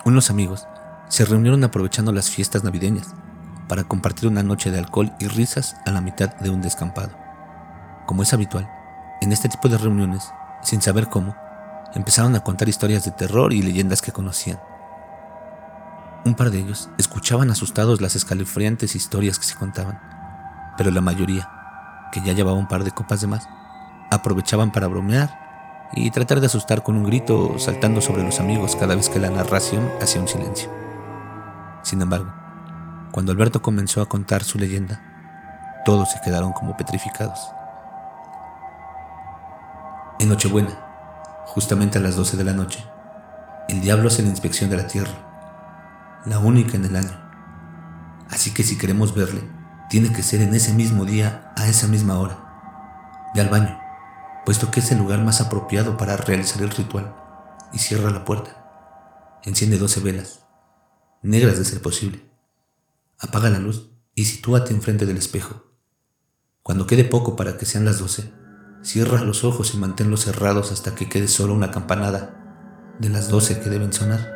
Unos 0.05 0.29
amigos 0.29 0.67
se 1.09 1.25
reunieron 1.25 1.63
aprovechando 1.63 2.11
las 2.11 2.29
fiestas 2.29 2.63
navideñas 2.63 3.13
para 3.67 3.83
compartir 3.83 4.29
una 4.29 4.43
noche 4.43 4.71
de 4.71 4.79
alcohol 4.79 5.13
y 5.19 5.27
risas 5.27 5.75
a 5.85 5.91
la 5.91 6.01
mitad 6.01 6.35
de 6.35 6.49
un 6.49 6.61
descampado. 6.61 7.11
Como 8.05 8.23
es 8.23 8.33
habitual, 8.33 8.69
en 9.21 9.31
este 9.31 9.49
tipo 9.49 9.69
de 9.69 9.77
reuniones, 9.77 10.31
sin 10.61 10.81
saber 10.81 11.07
cómo, 11.07 11.35
empezaron 11.93 12.35
a 12.35 12.41
contar 12.41 12.69
historias 12.69 13.05
de 13.05 13.11
terror 13.11 13.53
y 13.53 13.61
leyendas 13.61 14.01
que 14.01 14.11
conocían. 14.11 14.59
Un 16.25 16.35
par 16.35 16.51
de 16.51 16.59
ellos 16.59 16.89
escuchaban 16.97 17.51
asustados 17.51 18.01
las 18.01 18.15
escalofriantes 18.15 18.95
historias 18.95 19.39
que 19.39 19.45
se 19.45 19.55
contaban, 19.55 19.99
pero 20.77 20.91
la 20.91 21.01
mayoría, 21.01 21.49
que 22.11 22.21
ya 22.21 22.33
llevaba 22.33 22.57
un 22.57 22.67
par 22.67 22.83
de 22.83 22.91
copas 22.91 23.21
de 23.21 23.27
más, 23.27 23.47
aprovechaban 24.11 24.71
para 24.71 24.87
bromear 24.87 25.45
y 25.93 26.11
tratar 26.11 26.39
de 26.39 26.47
asustar 26.47 26.83
con 26.83 26.97
un 26.97 27.03
grito 27.03 27.57
saltando 27.57 28.01
sobre 28.01 28.23
los 28.23 28.39
amigos 28.39 28.75
cada 28.75 28.95
vez 28.95 29.09
que 29.09 29.19
la 29.19 29.29
narración 29.29 29.89
hacía 30.01 30.21
un 30.21 30.27
silencio. 30.27 30.84
Sin 31.85 32.01
embargo, 32.01 32.33
cuando 33.11 33.31
Alberto 33.31 33.61
comenzó 33.61 34.01
a 34.01 34.09
contar 34.09 34.43
su 34.43 34.57
leyenda, 34.57 35.83
todos 35.85 36.09
se 36.09 36.19
quedaron 36.19 36.51
como 36.51 36.75
petrificados. 36.75 37.39
En 40.17 40.29
Nochebuena, 40.29 40.75
justamente 41.45 41.99
a 41.99 42.01
las 42.01 42.15
12 42.15 42.37
de 42.37 42.43
la 42.43 42.53
noche, 42.53 42.83
el 43.69 43.81
diablo 43.81 44.07
hace 44.07 44.23
la 44.23 44.29
inspección 44.29 44.71
de 44.71 44.77
la 44.77 44.87
tierra, 44.87 45.13
la 46.25 46.39
única 46.39 46.75
en 46.75 46.85
el 46.85 46.95
año. 46.95 47.21
Así 48.31 48.51
que 48.51 48.63
si 48.63 48.79
queremos 48.79 49.13
verle, 49.13 49.47
tiene 49.87 50.11
que 50.11 50.23
ser 50.23 50.41
en 50.41 50.55
ese 50.55 50.73
mismo 50.73 51.05
día, 51.05 51.53
a 51.55 51.67
esa 51.67 51.85
misma 51.85 52.17
hora. 52.17 52.35
Ve 53.35 53.41
al 53.41 53.49
baño, 53.49 53.79
puesto 54.43 54.71
que 54.71 54.79
es 54.79 54.91
el 54.91 54.97
lugar 54.97 55.19
más 55.19 55.39
apropiado 55.39 55.97
para 55.97 56.17
realizar 56.17 56.63
el 56.63 56.71
ritual, 56.71 57.13
y 57.71 57.77
cierra 57.77 58.09
la 58.09 58.25
puerta. 58.25 58.49
Enciende 59.43 59.77
12 59.77 59.99
velas, 59.99 60.44
negras 61.25 61.57
de 61.57 61.65
ser 61.65 61.81
posible. 61.81 62.21
Apaga 63.17 63.49
la 63.49 63.59
luz 63.59 63.89
y 64.13 64.25
sitúate 64.25 64.73
enfrente 64.73 65.05
del 65.07 65.17
espejo. 65.17 65.63
Cuando 66.61 66.85
quede 66.85 67.03
poco 67.03 67.35
para 67.35 67.57
que 67.57 67.65
sean 67.65 67.85
las 67.85 67.99
12, 67.99 68.31
cierra 68.83 69.23
los 69.23 69.43
ojos 69.43 69.73
y 69.73 69.77
manténlos 69.77 70.21
cerrados 70.21 70.71
hasta 70.71 70.93
que 70.93 71.09
quede 71.09 71.27
solo 71.27 71.53
una 71.53 71.71
campanada 71.71 72.95
de 72.99 73.09
las 73.09 73.29
12 73.29 73.59
que 73.59 73.69
deben 73.69 73.91
sonar. 73.91 74.33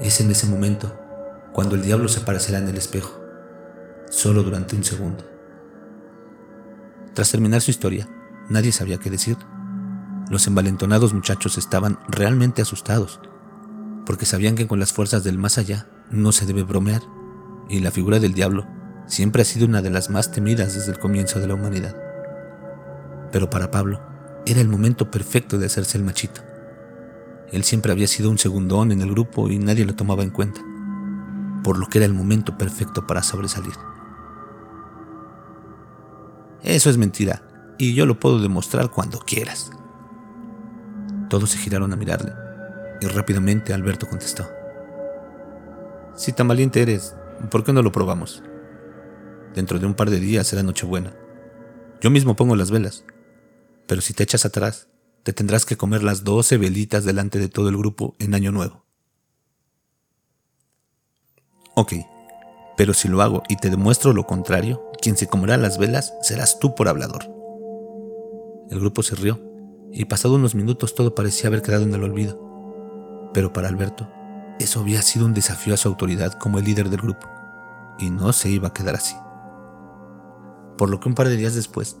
Es 0.00 0.20
en 0.20 0.30
ese 0.30 0.46
momento 0.46 0.98
cuando 1.52 1.74
el 1.74 1.82
diablo 1.82 2.08
se 2.08 2.20
aparecerá 2.20 2.58
en 2.58 2.68
el 2.68 2.78
espejo, 2.78 3.20
solo 4.08 4.42
durante 4.42 4.76
un 4.76 4.84
segundo. 4.84 5.28
Tras 7.12 7.30
terminar 7.30 7.60
su 7.60 7.70
historia, 7.70 8.08
nadie 8.48 8.72
sabía 8.72 8.98
qué 8.98 9.10
decir. 9.10 9.36
Los 10.30 10.46
envalentonados 10.46 11.12
muchachos 11.12 11.58
estaban 11.58 11.98
realmente 12.08 12.62
asustados 12.62 13.20
porque 14.06 14.26
sabían 14.26 14.54
que 14.54 14.66
con 14.66 14.80
las 14.80 14.92
fuerzas 14.92 15.24
del 15.24 15.38
más 15.38 15.58
allá 15.58 15.86
no 16.10 16.32
se 16.32 16.46
debe 16.46 16.62
bromear, 16.62 17.02
y 17.68 17.80
la 17.80 17.90
figura 17.90 18.18
del 18.18 18.34
diablo 18.34 18.66
siempre 19.06 19.42
ha 19.42 19.44
sido 19.44 19.66
una 19.66 19.82
de 19.82 19.90
las 19.90 20.10
más 20.10 20.32
temidas 20.32 20.74
desde 20.74 20.92
el 20.92 20.98
comienzo 20.98 21.40
de 21.40 21.46
la 21.46 21.54
humanidad. 21.54 21.96
Pero 23.32 23.50
para 23.50 23.70
Pablo 23.70 24.00
era 24.46 24.60
el 24.60 24.68
momento 24.68 25.10
perfecto 25.10 25.58
de 25.58 25.66
hacerse 25.66 25.98
el 25.98 26.04
machito, 26.04 26.42
Él 27.52 27.64
siempre 27.64 27.92
había 27.92 28.06
sido 28.06 28.30
un 28.30 28.38
segundón 28.38 28.92
en 28.92 29.00
el 29.00 29.10
grupo 29.10 29.48
y 29.48 29.58
nadie 29.58 29.84
lo 29.84 29.94
tomaba 29.94 30.22
en 30.22 30.30
cuenta, 30.30 30.60
por 31.62 31.78
lo 31.78 31.86
que 31.86 31.98
era 31.98 32.06
el 32.06 32.14
momento 32.14 32.56
perfecto 32.56 33.06
para 33.06 33.22
sobresalir. 33.22 33.74
Eso 36.62 36.90
es 36.90 36.98
mentira, 36.98 37.42
y 37.78 37.94
yo 37.94 38.06
lo 38.06 38.20
puedo 38.20 38.40
demostrar 38.40 38.90
cuando 38.90 39.18
quieras. 39.18 39.70
Todos 41.28 41.50
se 41.50 41.58
giraron 41.58 41.92
a 41.92 41.96
mirarle, 41.96 42.32
y 43.00 43.06
rápidamente 43.06 43.72
Alberto 43.72 44.08
contestó. 44.08 44.48
Si 46.14 46.32
tan 46.32 46.48
valiente 46.48 46.82
eres, 46.82 47.14
¿por 47.50 47.64
qué 47.64 47.72
no 47.72 47.82
lo 47.82 47.92
probamos? 47.92 48.42
Dentro 49.54 49.78
de 49.78 49.86
un 49.86 49.94
par 49.94 50.10
de 50.10 50.20
días 50.20 50.46
será 50.46 50.62
Nochebuena. 50.62 51.16
Yo 52.00 52.10
mismo 52.10 52.36
pongo 52.36 52.56
las 52.56 52.70
velas, 52.70 53.04
pero 53.86 54.00
si 54.00 54.14
te 54.14 54.22
echas 54.22 54.44
atrás, 54.44 54.88
te 55.22 55.32
tendrás 55.32 55.66
que 55.66 55.76
comer 55.76 56.02
las 56.02 56.24
doce 56.24 56.56
velitas 56.56 57.04
delante 57.04 57.38
de 57.38 57.48
todo 57.48 57.68
el 57.68 57.76
grupo 57.76 58.14
en 58.18 58.34
Año 58.34 58.52
Nuevo. 58.52 58.84
Ok, 61.74 61.94
pero 62.76 62.94
si 62.94 63.08
lo 63.08 63.22
hago 63.22 63.42
y 63.48 63.56
te 63.56 63.70
demuestro 63.70 64.12
lo 64.12 64.26
contrario, 64.26 64.90
quien 65.00 65.16
se 65.16 65.26
comerá 65.26 65.56
las 65.56 65.78
velas 65.78 66.14
serás 66.22 66.58
tú 66.58 66.74
por 66.74 66.88
hablador. 66.88 67.24
El 68.70 68.80
grupo 68.80 69.02
se 69.02 69.16
rió, 69.16 69.40
y 69.92 70.04
pasado 70.04 70.34
unos 70.34 70.54
minutos 70.54 70.94
todo 70.94 71.14
parecía 71.14 71.48
haber 71.48 71.62
quedado 71.62 71.82
en 71.82 71.94
el 71.94 72.04
olvido. 72.04 72.49
Pero 73.32 73.52
para 73.52 73.68
Alberto, 73.68 74.08
eso 74.58 74.80
había 74.80 75.02
sido 75.02 75.26
un 75.26 75.34
desafío 75.34 75.74
a 75.74 75.76
su 75.76 75.88
autoridad 75.88 76.34
como 76.34 76.58
el 76.58 76.64
líder 76.64 76.90
del 76.90 77.00
grupo, 77.00 77.28
y 77.98 78.10
no 78.10 78.32
se 78.32 78.50
iba 78.50 78.68
a 78.68 78.72
quedar 78.72 78.94
así. 78.94 79.16
Por 80.76 80.90
lo 80.90 81.00
que 81.00 81.08
un 81.08 81.14
par 81.14 81.28
de 81.28 81.36
días 81.36 81.54
después, 81.54 81.98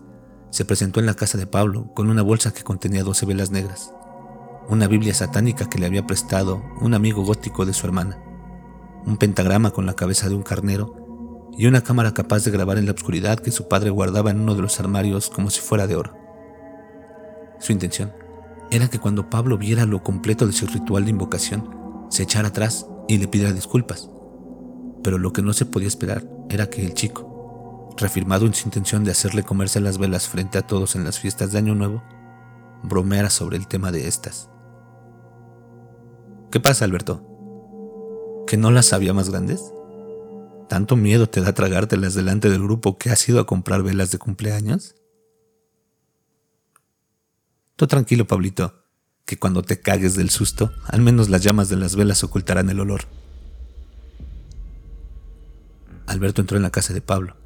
se 0.50 0.64
presentó 0.64 1.00
en 1.00 1.06
la 1.06 1.14
casa 1.14 1.38
de 1.38 1.46
Pablo 1.46 1.92
con 1.94 2.10
una 2.10 2.22
bolsa 2.22 2.52
que 2.52 2.64
contenía 2.64 3.04
doce 3.04 3.24
velas 3.24 3.50
negras, 3.50 3.94
una 4.68 4.88
Biblia 4.88 5.14
satánica 5.14 5.68
que 5.68 5.78
le 5.78 5.86
había 5.86 6.06
prestado 6.06 6.62
un 6.80 6.94
amigo 6.94 7.24
gótico 7.24 7.64
de 7.64 7.72
su 7.72 7.86
hermana, 7.86 8.18
un 9.06 9.16
pentagrama 9.16 9.70
con 9.70 9.86
la 9.86 9.94
cabeza 9.94 10.28
de 10.28 10.34
un 10.34 10.42
carnero 10.42 11.48
y 11.56 11.66
una 11.66 11.82
cámara 11.82 12.14
capaz 12.14 12.44
de 12.44 12.50
grabar 12.50 12.78
en 12.78 12.86
la 12.86 12.92
oscuridad 12.92 13.38
que 13.38 13.50
su 13.50 13.68
padre 13.68 13.90
guardaba 13.90 14.30
en 14.30 14.40
uno 14.40 14.54
de 14.54 14.62
los 14.62 14.78
armarios 14.80 15.30
como 15.30 15.50
si 15.50 15.60
fuera 15.60 15.86
de 15.86 15.96
oro. 15.96 16.16
Su 17.58 17.72
intención 17.72 18.12
era 18.70 18.88
que 18.88 18.98
cuando 18.98 19.28
Pablo 19.28 19.58
viera 19.58 19.86
lo 19.86 20.02
completo 20.02 20.46
de 20.46 20.52
su 20.52 20.66
ritual 20.66 21.04
de 21.04 21.10
invocación, 21.10 21.68
se 22.08 22.22
echara 22.22 22.48
atrás 22.48 22.86
y 23.08 23.18
le 23.18 23.28
pidiera 23.28 23.52
disculpas. 23.52 24.10
Pero 25.02 25.18
lo 25.18 25.32
que 25.32 25.42
no 25.42 25.52
se 25.52 25.66
podía 25.66 25.88
esperar 25.88 26.24
era 26.48 26.68
que 26.68 26.84
el 26.84 26.94
chico, 26.94 27.94
reafirmado 27.96 28.46
en 28.46 28.54
su 28.54 28.68
intención 28.68 29.02
de 29.04 29.10
hacerle 29.10 29.42
comerse 29.42 29.80
las 29.80 29.98
velas 29.98 30.28
frente 30.28 30.58
a 30.58 30.66
todos 30.66 30.94
en 30.94 31.04
las 31.04 31.18
fiestas 31.18 31.52
de 31.52 31.58
Año 31.58 31.74
Nuevo, 31.74 32.02
bromeara 32.82 33.30
sobre 33.30 33.56
el 33.56 33.66
tema 33.66 33.90
de 33.92 34.06
estas. 34.06 34.48
¿Qué 36.50 36.60
pasa, 36.60 36.84
Alberto? 36.84 37.26
¿Que 38.46 38.56
no 38.56 38.70
las 38.70 38.92
había 38.92 39.12
más 39.12 39.30
grandes? 39.30 39.72
¿Tanto 40.68 40.96
miedo 40.96 41.28
te 41.28 41.40
da 41.40 41.52
tragártelas 41.52 42.14
delante 42.14 42.48
del 42.50 42.62
grupo 42.62 42.98
que 42.98 43.10
has 43.10 43.28
ido 43.28 43.40
a 43.40 43.46
comprar 43.46 43.82
velas 43.82 44.12
de 44.12 44.18
cumpleaños? 44.18 44.94
Tú 47.80 47.86
tranquilo, 47.86 48.26
Pablito, 48.26 48.74
que 49.24 49.38
cuando 49.38 49.62
te 49.62 49.80
cagues 49.80 50.14
del 50.14 50.28
susto, 50.28 50.70
al 50.86 51.00
menos 51.00 51.30
las 51.30 51.42
llamas 51.42 51.70
de 51.70 51.76
las 51.76 51.96
velas 51.96 52.22
ocultarán 52.22 52.68
el 52.68 52.78
olor. 52.78 53.06
Alberto 56.06 56.42
entró 56.42 56.58
en 56.58 56.62
la 56.62 56.68
casa 56.68 56.92
de 56.92 57.00
Pablo 57.00 57.36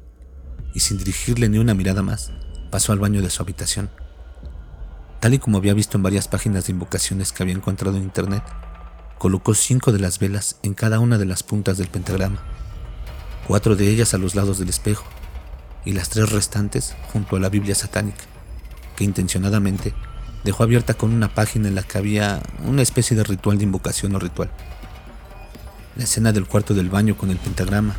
y 0.73 0.81
sin 0.81 0.97
dirigirle 0.97 1.47
ni 1.47 1.57
una 1.57 1.73
mirada 1.73 2.01
más, 2.01 2.33
pasó 2.69 2.91
al 2.91 2.99
baño 2.99 3.21
de 3.21 3.29
su 3.29 3.43
habitación. 3.43 3.89
Tal 5.21 5.35
y 5.35 5.39
como 5.39 5.57
había 5.57 5.73
visto 5.73 5.95
en 5.95 6.03
varias 6.03 6.27
páginas 6.27 6.65
de 6.65 6.73
invocaciones 6.73 7.31
que 7.31 7.41
había 7.41 7.55
encontrado 7.55 7.95
en 7.95 8.03
internet, 8.03 8.43
colocó 9.17 9.53
cinco 9.53 9.93
de 9.93 9.99
las 9.99 10.19
velas 10.19 10.59
en 10.63 10.73
cada 10.73 10.99
una 10.99 11.17
de 11.17 11.27
las 11.27 11.43
puntas 11.43 11.77
del 11.77 11.87
pentagrama 11.87 12.43
cuatro 13.47 13.77
de 13.77 13.89
ellas 13.89 14.13
a 14.13 14.17
los 14.17 14.35
lados 14.35 14.59
del 14.59 14.67
espejo 14.67 15.05
y 15.85 15.93
las 15.93 16.09
tres 16.09 16.29
restantes 16.29 16.93
junto 17.13 17.37
a 17.37 17.39
la 17.39 17.47
Biblia 17.47 17.73
satánica, 17.73 18.25
que 18.97 19.05
intencionadamente 19.05 19.93
dejó 20.45 20.61
abierta 20.61 20.93
con 20.93 21.11
una 21.11 21.33
página 21.33 21.67
en 21.67 21.75
la 21.75 21.81
que 21.81 21.97
había 21.97 22.39
una 22.63 22.83
especie 22.83 23.17
de 23.17 23.23
ritual 23.23 23.57
de 23.57 23.63
invocación 23.63 24.15
o 24.15 24.19
ritual. 24.19 24.51
La 25.95 26.03
escena 26.03 26.31
del 26.31 26.45
cuarto 26.45 26.75
del 26.75 26.87
baño 26.87 27.17
con 27.17 27.31
el 27.31 27.37
pentagrama, 27.37 27.95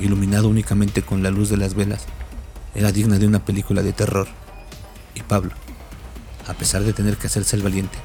iluminado 0.00 0.48
únicamente 0.48 1.02
con 1.02 1.22
la 1.22 1.30
luz 1.30 1.50
de 1.50 1.56
las 1.56 1.74
velas, 1.74 2.06
era 2.74 2.90
digna 2.90 3.20
de 3.20 3.28
una 3.28 3.44
película 3.44 3.82
de 3.84 3.92
terror. 3.92 4.26
Y 5.14 5.22
Pablo, 5.22 5.52
a 6.48 6.54
pesar 6.54 6.82
de 6.82 6.92
tener 6.92 7.16
que 7.16 7.28
hacerse 7.28 7.54
el 7.54 7.62
valiente, 7.62 7.96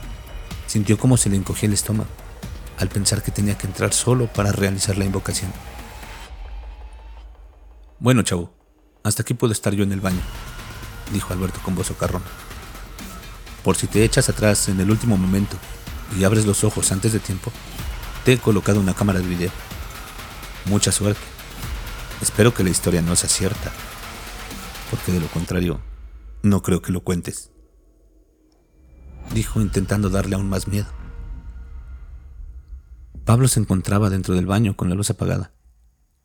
sintió 0.67 0.99
como 0.99 1.17
se 1.17 1.31
le 1.31 1.37
encogía 1.37 1.65
el 1.65 1.73
estómago 1.73 2.09
al 2.77 2.89
pensar 2.89 3.23
que 3.23 3.31
tenía 3.31 3.57
que 3.57 3.65
entrar 3.65 3.91
solo 3.91 4.27
para 4.27 4.51
realizar 4.51 4.99
la 4.99 5.05
invocación. 5.05 5.51
Bueno, 7.97 8.21
chavo, 8.21 8.53
hasta 9.03 9.23
aquí 9.23 9.33
puedo 9.33 9.51
estar 9.51 9.73
yo 9.73 9.83
en 9.83 9.91
el 9.91 9.99
baño, 9.99 10.21
dijo 11.11 11.33
Alberto 11.33 11.59
con 11.63 11.73
voz 11.73 11.87
socarrona. 11.87 12.48
Por 13.63 13.75
si 13.75 13.87
te 13.87 14.03
echas 14.03 14.29
atrás 14.29 14.69
en 14.69 14.79
el 14.79 14.89
último 14.89 15.17
momento 15.17 15.57
y 16.17 16.23
abres 16.23 16.45
los 16.45 16.63
ojos 16.63 16.91
antes 16.91 17.13
de 17.13 17.19
tiempo, 17.19 17.51
te 18.25 18.33
he 18.33 18.37
colocado 18.37 18.79
una 18.79 18.93
cámara 18.93 19.19
de 19.19 19.27
video. 19.27 19.51
Mucha 20.65 20.91
suerte. 20.91 21.21
Espero 22.21 22.53
que 22.53 22.63
la 22.63 22.69
historia 22.69 23.01
no 23.01 23.15
sea 23.15 23.29
cierta, 23.29 23.71
porque 24.89 25.11
de 25.11 25.19
lo 25.19 25.27
contrario, 25.27 25.79
no 26.43 26.61
creo 26.61 26.81
que 26.81 26.91
lo 26.91 27.01
cuentes. 27.01 27.51
Dijo 29.33 29.61
intentando 29.61 30.09
darle 30.09 30.35
aún 30.35 30.49
más 30.49 30.67
miedo. 30.67 30.87
Pablo 33.25 33.47
se 33.47 33.59
encontraba 33.59 34.09
dentro 34.09 34.35
del 34.35 34.47
baño 34.47 34.75
con 34.75 34.89
la 34.89 34.95
luz 34.95 35.11
apagada. 35.11 35.51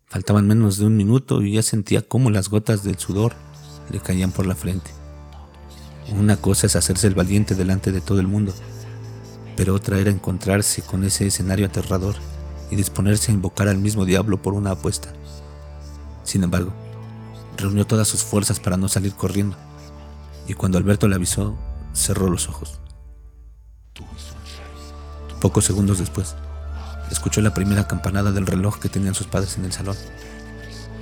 Faltaban 0.07 0.47
menos 0.47 0.79
de 0.79 0.87
un 0.87 0.97
minuto 0.97 1.43
y 1.43 1.53
ya 1.53 1.63
sentía 1.63 2.03
cómo 2.03 2.31
las 2.31 2.49
gotas 2.49 2.83
del 2.83 2.99
sudor 2.99 3.35
le 3.91 4.01
caían 4.01 4.33
por 4.33 4.47
la 4.47 4.55
frente. 4.55 4.91
Una 6.13 6.37
cosa 6.37 6.67
es 6.67 6.77
hacerse 6.77 7.07
el 7.07 7.15
valiente 7.15 7.55
delante 7.55 7.91
de 7.91 8.01
todo 8.01 8.21
el 8.21 8.29
mundo, 8.29 8.53
pero 9.57 9.75
otra 9.75 9.99
era 9.99 10.11
encontrarse 10.11 10.83
con 10.83 11.05
ese 11.05 11.27
escenario 11.27 11.67
aterrador 11.67 12.17
y 12.71 12.77
disponerse 12.77 13.31
a 13.31 13.35
invocar 13.35 13.69
al 13.69 13.79
mismo 13.79 14.05
diablo 14.05 14.41
por 14.41 14.53
una 14.55 14.73
apuesta. 14.73 15.13
Sin 16.23 16.43
embargo, 16.43 16.73
reunió 17.57 17.87
todas 17.87 18.09
sus 18.09 18.23
fuerzas 18.23 18.61
para 18.61 18.77
no 18.77 18.89
salir 18.89 19.15
corriendo, 19.15 19.57
y 20.47 20.55
cuando 20.55 20.79
Alberto 20.79 21.09
le 21.09 21.15
avisó, 21.15 21.57
cerró 21.95 22.29
los 22.29 22.49
ojos. 22.49 22.81
Pocos 25.41 25.65
segundos 25.65 25.99
después, 25.99 26.35
escuchó 27.11 27.41
la 27.41 27.55
primera 27.55 27.87
campanada 27.87 28.33
del 28.33 28.47
reloj 28.47 28.79
que 28.79 28.89
tenían 28.89 29.15
sus 29.15 29.27
padres 29.27 29.57
en 29.57 29.65
el 29.65 29.73
salón. 29.73 29.97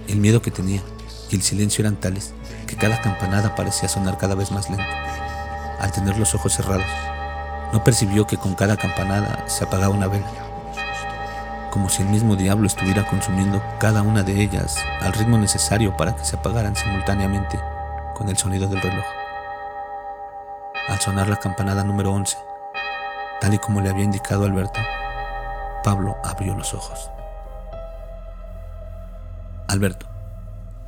El 0.09 0.19
miedo 0.19 0.43
que 0.43 0.51
tenía 0.51 0.83
y 1.31 1.37
el 1.37 1.43
silencio 1.43 1.83
eran 1.83 1.97
tales 1.97 2.35
que 2.73 2.79
cada 2.79 3.03
campanada 3.03 3.55
parecía 3.55 3.87
sonar 3.87 4.17
cada 4.17 4.35
vez 4.35 4.51
más 4.51 4.71
lento. 4.71 4.85
Al 5.79 5.93
tener 5.93 6.17
los 6.17 6.35
ojos 6.35 6.55
cerrados, 6.55 6.87
no 7.71 7.85
percibió 7.85 8.27
que 8.27 8.39
con 8.39 8.55
cada 8.55 8.79
campanada 8.79 9.45
se 9.47 9.65
apagaba 9.65 9.95
una 9.95 10.09
vela, 10.09 10.27
como 11.71 11.91
si 11.91 12.01
el 12.01 12.09
mismo 12.09 12.35
diablo 12.35 12.67
estuviera 12.67 13.05
consumiendo 13.05 13.63
cada 13.79 14.01
una 14.01 14.23
de 14.23 14.41
ellas 14.41 14.79
al 15.03 15.13
ritmo 15.13 15.37
necesario 15.37 15.95
para 15.99 16.17
que 16.17 16.25
se 16.25 16.37
apagaran 16.37 16.75
simultáneamente 16.75 17.61
con 18.15 18.31
el 18.31 18.39
sonido 18.39 18.67
del 18.69 18.81
reloj. 18.81 19.05
Al 20.89 20.99
sonar 20.99 21.29
la 21.29 21.37
campanada 21.37 21.85
número 21.85 22.11
11, 22.13 22.39
tal 23.43 23.53
y 23.53 23.59
como 23.59 23.83
le 23.83 23.91
había 23.91 24.05
indicado 24.05 24.47
Alberto, 24.47 24.81
Pablo 25.85 26.17
abrió 26.25 26.57
los 26.57 26.73
ojos. 26.73 27.11
Alberto, 29.69 30.07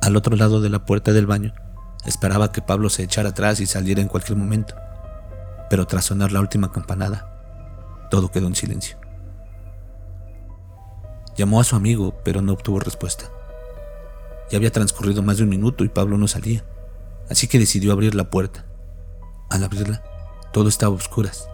al 0.01 0.15
otro 0.15 0.35
lado 0.35 0.61
de 0.61 0.69
la 0.69 0.79
puerta 0.79 1.13
del 1.13 1.27
baño, 1.27 1.53
esperaba 2.05 2.51
que 2.51 2.61
Pablo 2.61 2.89
se 2.89 3.03
echara 3.03 3.29
atrás 3.29 3.59
y 3.59 3.65
saliera 3.65 4.01
en 4.01 4.07
cualquier 4.07 4.37
momento, 4.37 4.75
pero 5.69 5.87
tras 5.87 6.05
sonar 6.05 6.31
la 6.31 6.39
última 6.39 6.71
campanada, 6.71 8.07
todo 8.09 8.31
quedó 8.31 8.47
en 8.47 8.55
silencio. 8.55 8.97
Llamó 11.35 11.59
a 11.59 11.63
su 11.63 11.75
amigo, 11.75 12.15
pero 12.23 12.41
no 12.41 12.53
obtuvo 12.53 12.79
respuesta. 12.79 13.25
Ya 14.49 14.57
había 14.57 14.71
transcurrido 14.71 15.21
más 15.21 15.37
de 15.37 15.43
un 15.43 15.49
minuto 15.49 15.83
y 15.83 15.89
Pablo 15.89 16.17
no 16.17 16.27
salía, 16.27 16.63
así 17.29 17.47
que 17.47 17.59
decidió 17.59 17.91
abrir 17.91 18.15
la 18.15 18.29
puerta. 18.29 18.65
Al 19.49 19.63
abrirla, 19.63 20.03
todo 20.53 20.69
estaba 20.69 20.93
a 20.93 20.97
oscuras 20.97 21.49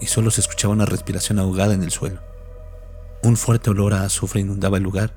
y 0.00 0.06
solo 0.06 0.30
se 0.30 0.40
escuchaba 0.40 0.74
una 0.74 0.84
respiración 0.84 1.38
ahogada 1.38 1.74
en 1.74 1.82
el 1.82 1.90
suelo. 1.90 2.20
Un 3.22 3.36
fuerte 3.36 3.70
olor 3.70 3.94
a 3.94 4.04
azufre 4.04 4.40
inundaba 4.40 4.76
el 4.76 4.82
lugar 4.82 5.14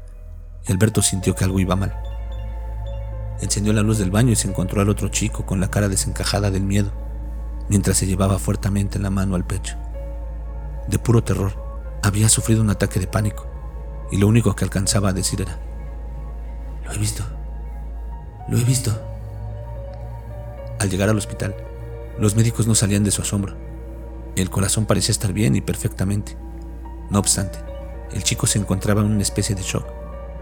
y 0.65 0.71
Alberto 0.71 1.01
sintió 1.01 1.35
que 1.35 1.43
algo 1.43 1.59
iba 1.59 1.75
mal. 1.75 1.93
Encendió 3.41 3.73
la 3.73 3.83
luz 3.83 3.97
del 3.97 4.11
baño 4.11 4.31
y 4.31 4.35
se 4.35 4.47
encontró 4.47 4.81
al 4.81 4.89
otro 4.89 5.09
chico 5.09 5.45
con 5.45 5.59
la 5.59 5.69
cara 5.69 5.89
desencajada 5.89 6.49
del 6.51 6.63
miedo, 6.63 6.91
mientras 7.69 7.97
se 7.97 8.07
llevaba 8.07 8.39
fuertemente 8.39 8.99
la 8.99 9.09
mano 9.09 9.35
al 9.35 9.45
pecho. 9.45 9.75
De 10.87 10.99
puro 10.99 11.23
terror, 11.23 11.53
había 12.01 12.29
sufrido 12.29 12.61
un 12.61 12.69
ataque 12.69 12.99
de 12.99 13.07
pánico 13.07 13.45
y 14.11 14.17
lo 14.17 14.27
único 14.27 14.55
que 14.55 14.63
alcanzaba 14.63 15.09
a 15.09 15.13
decir 15.13 15.41
era, 15.41 15.59
Lo 16.85 16.93
he 16.93 16.97
visto, 16.97 17.23
lo 18.47 18.57
he 18.57 18.63
visto. 18.63 18.91
Al 20.79 20.89
llegar 20.89 21.09
al 21.09 21.17
hospital, 21.17 21.55
los 22.19 22.35
médicos 22.35 22.67
no 22.67 22.75
salían 22.75 23.03
de 23.03 23.11
su 23.11 23.21
asombro. 23.21 23.55
El 24.35 24.49
corazón 24.49 24.85
parecía 24.85 25.11
estar 25.11 25.33
bien 25.33 25.55
y 25.55 25.61
perfectamente. 25.61 26.37
No 27.09 27.19
obstante, 27.19 27.59
el 28.11 28.23
chico 28.23 28.47
se 28.47 28.59
encontraba 28.59 29.01
en 29.01 29.11
una 29.11 29.21
especie 29.21 29.55
de 29.55 29.63
shock 29.63 29.85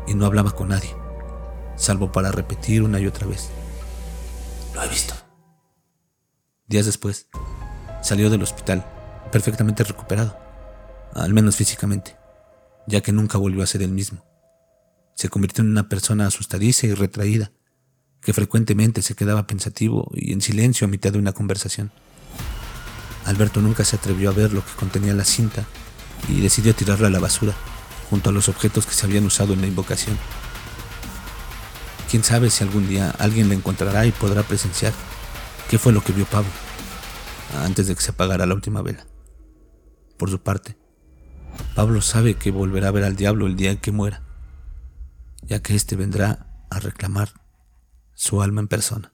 y 0.07 0.13
no 0.13 0.25
hablaba 0.25 0.51
con 0.51 0.69
nadie, 0.69 0.95
salvo 1.75 2.11
para 2.11 2.31
repetir 2.31 2.83
una 2.83 2.99
y 2.99 3.07
otra 3.07 3.27
vez. 3.27 3.49
Lo 4.73 4.83
he 4.83 4.87
visto. 4.89 5.13
Días 6.67 6.85
después, 6.85 7.27
salió 8.01 8.29
del 8.29 8.43
hospital 8.43 8.85
perfectamente 9.31 9.83
recuperado, 9.83 10.37
al 11.13 11.33
menos 11.33 11.55
físicamente, 11.55 12.15
ya 12.87 13.01
que 13.01 13.11
nunca 13.11 13.37
volvió 13.37 13.63
a 13.63 13.67
ser 13.67 13.81
el 13.81 13.91
mismo. 13.91 14.23
Se 15.13 15.29
convirtió 15.29 15.63
en 15.63 15.71
una 15.71 15.89
persona 15.89 16.27
asustadiza 16.27 16.87
y 16.87 16.93
retraída, 16.93 17.51
que 18.21 18.33
frecuentemente 18.33 19.01
se 19.01 19.15
quedaba 19.15 19.47
pensativo 19.47 20.09
y 20.13 20.33
en 20.33 20.41
silencio 20.41 20.85
a 20.85 20.89
mitad 20.89 21.11
de 21.11 21.19
una 21.19 21.33
conversación. 21.33 21.91
Alberto 23.25 23.61
nunca 23.61 23.83
se 23.83 23.95
atrevió 23.95 24.29
a 24.29 24.33
ver 24.33 24.53
lo 24.53 24.63
que 24.63 24.71
contenía 24.77 25.13
la 25.13 25.25
cinta 25.25 25.65
y 26.27 26.41
decidió 26.41 26.73
tirarla 26.73 27.07
a 27.07 27.11
la 27.11 27.19
basura, 27.19 27.53
junto 28.09 28.29
a 28.29 28.33
los 28.33 28.49
objetos 28.49 28.85
que 28.85 28.93
se 28.93 29.05
habían 29.05 29.25
usado 29.25 29.53
en 29.53 29.61
la 29.61 29.67
invocación. 29.67 30.17
Quién 32.15 32.23
sabe 32.23 32.49
si 32.49 32.63
algún 32.63 32.87
día 32.87 33.13
alguien 33.19 33.49
la 33.49 33.55
encontrará 33.55 34.05
y 34.05 34.13
podrá 34.13 34.41
presenciar 34.41 34.93
qué 35.69 35.77
fue 35.77 35.91
lo 35.91 36.01
que 36.01 36.13
vio 36.13 36.23
Pablo 36.23 36.49
antes 37.61 37.87
de 37.87 37.95
que 37.95 38.01
se 38.01 38.11
apagara 38.11 38.45
la 38.45 38.53
última 38.53 38.81
vela. 38.81 39.05
Por 40.15 40.29
su 40.29 40.39
parte, 40.39 40.77
Pablo 41.75 41.99
sabe 41.99 42.35
que 42.35 42.51
volverá 42.51 42.87
a 42.87 42.91
ver 42.91 43.03
al 43.03 43.17
diablo 43.17 43.47
el 43.47 43.57
día 43.57 43.71
en 43.71 43.79
que 43.79 43.91
muera, 43.91 44.23
ya 45.41 45.61
que 45.61 45.75
éste 45.75 45.97
vendrá 45.97 46.47
a 46.69 46.79
reclamar 46.79 47.33
su 48.13 48.41
alma 48.41 48.61
en 48.61 48.69
persona. 48.69 49.11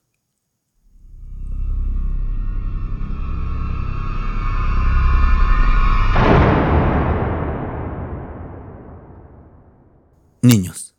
Niños. 10.43 10.90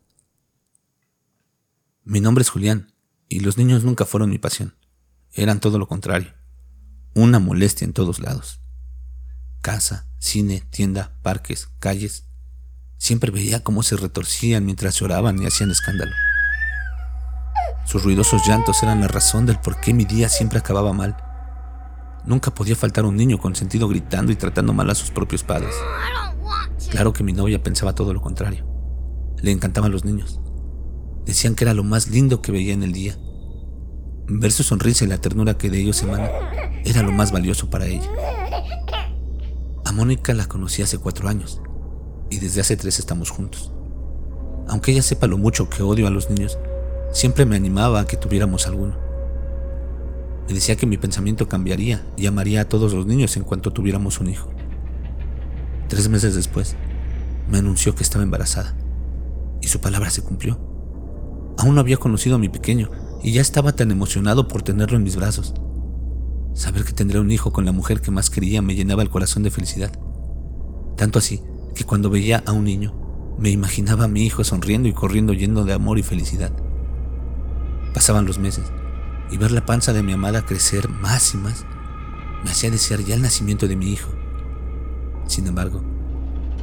Mi 2.05 2.19
nombre 2.19 2.41
es 2.41 2.49
Julián, 2.49 2.91
y 3.29 3.39
los 3.39 3.57
niños 3.57 3.85
nunca 3.85 4.03
fueron 4.03 4.29
mi 4.29 4.37
pasión. 4.37 4.75
Eran 5.31 5.61
todo 5.61 5.79
lo 5.79 5.87
contrario. 5.87 6.33
Una 7.15 7.39
molestia 7.39 7.85
en 7.85 7.93
todos 7.93 8.19
lados. 8.19 8.59
Casa, 9.61 10.05
cine, 10.19 10.65
tienda, 10.69 11.17
parques, 11.21 11.69
calles. 11.79 12.25
Siempre 12.97 13.31
veía 13.31 13.63
cómo 13.63 13.83
se 13.83 13.95
retorcían 13.95 14.65
mientras 14.65 14.99
lloraban 14.99 15.41
y 15.41 15.45
hacían 15.45 15.71
escándalo. 15.71 16.11
Sus 17.85 18.03
ruidosos 18.03 18.45
llantos 18.45 18.83
eran 18.83 18.99
la 18.99 19.07
razón 19.07 19.45
del 19.45 19.61
por 19.61 19.79
qué 19.79 19.93
mi 19.93 20.03
día 20.03 20.27
siempre 20.27 20.59
acababa 20.59 20.91
mal. 20.91 21.15
Nunca 22.25 22.53
podía 22.53 22.75
faltar 22.75 23.05
un 23.05 23.15
niño 23.15 23.37
con 23.37 23.55
sentido 23.55 23.87
gritando 23.87 24.33
y 24.33 24.35
tratando 24.35 24.73
mal 24.73 24.89
a 24.89 24.95
sus 24.95 25.09
propios 25.09 25.43
padres. 25.43 25.73
Claro 26.89 27.13
que 27.13 27.23
mi 27.23 27.31
novia 27.31 27.63
pensaba 27.63 27.95
todo 27.95 28.13
lo 28.13 28.21
contrario. 28.21 28.67
Le 29.41 29.51
encantaban 29.51 29.93
los 29.93 30.03
niños. 30.03 30.41
Decían 31.25 31.55
que 31.55 31.63
era 31.63 31.73
lo 31.73 31.83
más 31.83 32.07
lindo 32.07 32.41
que 32.41 32.51
veía 32.51 32.73
en 32.73 32.83
el 32.83 32.91
día. 32.91 33.17
Ver 34.27 34.51
su 34.51 34.63
sonrisa 34.63 35.05
y 35.05 35.07
la 35.07 35.19
ternura 35.19 35.57
que 35.57 35.69
de 35.69 35.79
ellos 35.79 36.01
emana 36.03 36.29
era 36.83 37.01
lo 37.03 37.11
más 37.11 37.31
valioso 37.31 37.69
para 37.69 37.85
ella. 37.85 38.09
A 39.85 39.91
Mónica 39.91 40.33
la 40.33 40.47
conocí 40.47 40.81
hace 40.81 40.97
cuatro 40.97 41.27
años 41.27 41.61
y 42.29 42.39
desde 42.39 42.61
hace 42.61 42.77
tres 42.77 42.99
estamos 42.99 43.29
juntos. 43.29 43.71
Aunque 44.67 44.91
ella 44.91 45.01
sepa 45.01 45.27
lo 45.27 45.37
mucho 45.37 45.69
que 45.69 45.83
odio 45.83 46.07
a 46.07 46.09
los 46.09 46.29
niños, 46.29 46.57
siempre 47.11 47.45
me 47.45 47.55
animaba 47.55 48.01
a 48.01 48.05
que 48.05 48.17
tuviéramos 48.17 48.67
alguno. 48.67 48.97
Me 50.47 50.53
decía 50.53 50.75
que 50.75 50.85
mi 50.85 50.97
pensamiento 50.97 51.47
cambiaría 51.47 52.05
y 52.17 52.25
amaría 52.25 52.61
a 52.61 52.69
todos 52.69 52.93
los 52.93 53.05
niños 53.05 53.37
en 53.37 53.43
cuanto 53.43 53.71
tuviéramos 53.71 54.19
un 54.19 54.29
hijo. 54.29 54.49
Tres 55.87 56.09
meses 56.09 56.35
después, 56.35 56.75
me 57.49 57.59
anunció 57.59 57.93
que 57.95 58.03
estaba 58.03 58.23
embarazada 58.23 58.75
y 59.61 59.67
su 59.67 59.79
palabra 59.79 60.09
se 60.09 60.23
cumplió. 60.23 60.72
Aún 61.57 61.75
no 61.75 61.81
había 61.81 61.97
conocido 61.97 62.35
a 62.35 62.39
mi 62.39 62.49
pequeño 62.49 62.89
y 63.21 63.31
ya 63.31 63.41
estaba 63.41 63.73
tan 63.73 63.91
emocionado 63.91 64.47
por 64.47 64.63
tenerlo 64.63 64.97
en 64.97 65.03
mis 65.03 65.15
brazos. 65.15 65.53
Saber 66.53 66.83
que 66.83 66.93
tendría 66.93 67.21
un 67.21 67.31
hijo 67.31 67.51
con 67.51 67.65
la 67.65 67.71
mujer 67.71 68.01
que 68.01 68.11
más 68.11 68.29
quería 68.29 68.61
me 68.61 68.75
llenaba 68.75 69.01
el 69.01 69.09
corazón 69.09 69.43
de 69.43 69.51
felicidad. 69.51 69.91
Tanto 70.97 71.19
así 71.19 71.41
que 71.73 71.83
cuando 71.83 72.09
veía 72.09 72.43
a 72.45 72.51
un 72.51 72.65
niño, 72.65 72.93
me 73.39 73.49
imaginaba 73.49 74.05
a 74.05 74.07
mi 74.07 74.23
hijo 74.25 74.43
sonriendo 74.43 74.87
y 74.87 74.93
corriendo 74.93 75.33
lleno 75.33 75.63
de 75.63 75.73
amor 75.73 75.97
y 75.97 76.03
felicidad. 76.03 76.51
Pasaban 77.93 78.25
los 78.25 78.39
meses 78.39 78.65
y 79.31 79.37
ver 79.37 79.51
la 79.51 79.65
panza 79.65 79.93
de 79.93 80.03
mi 80.03 80.13
amada 80.13 80.45
crecer 80.45 80.89
más 80.89 81.33
y 81.33 81.37
más 81.37 81.65
me 82.43 82.51
hacía 82.51 82.69
desear 82.69 82.99
ya 82.99 83.15
el 83.15 83.21
nacimiento 83.21 83.67
de 83.67 83.75
mi 83.75 83.91
hijo. 83.91 84.11
Sin 85.27 85.47
embargo, 85.47 85.81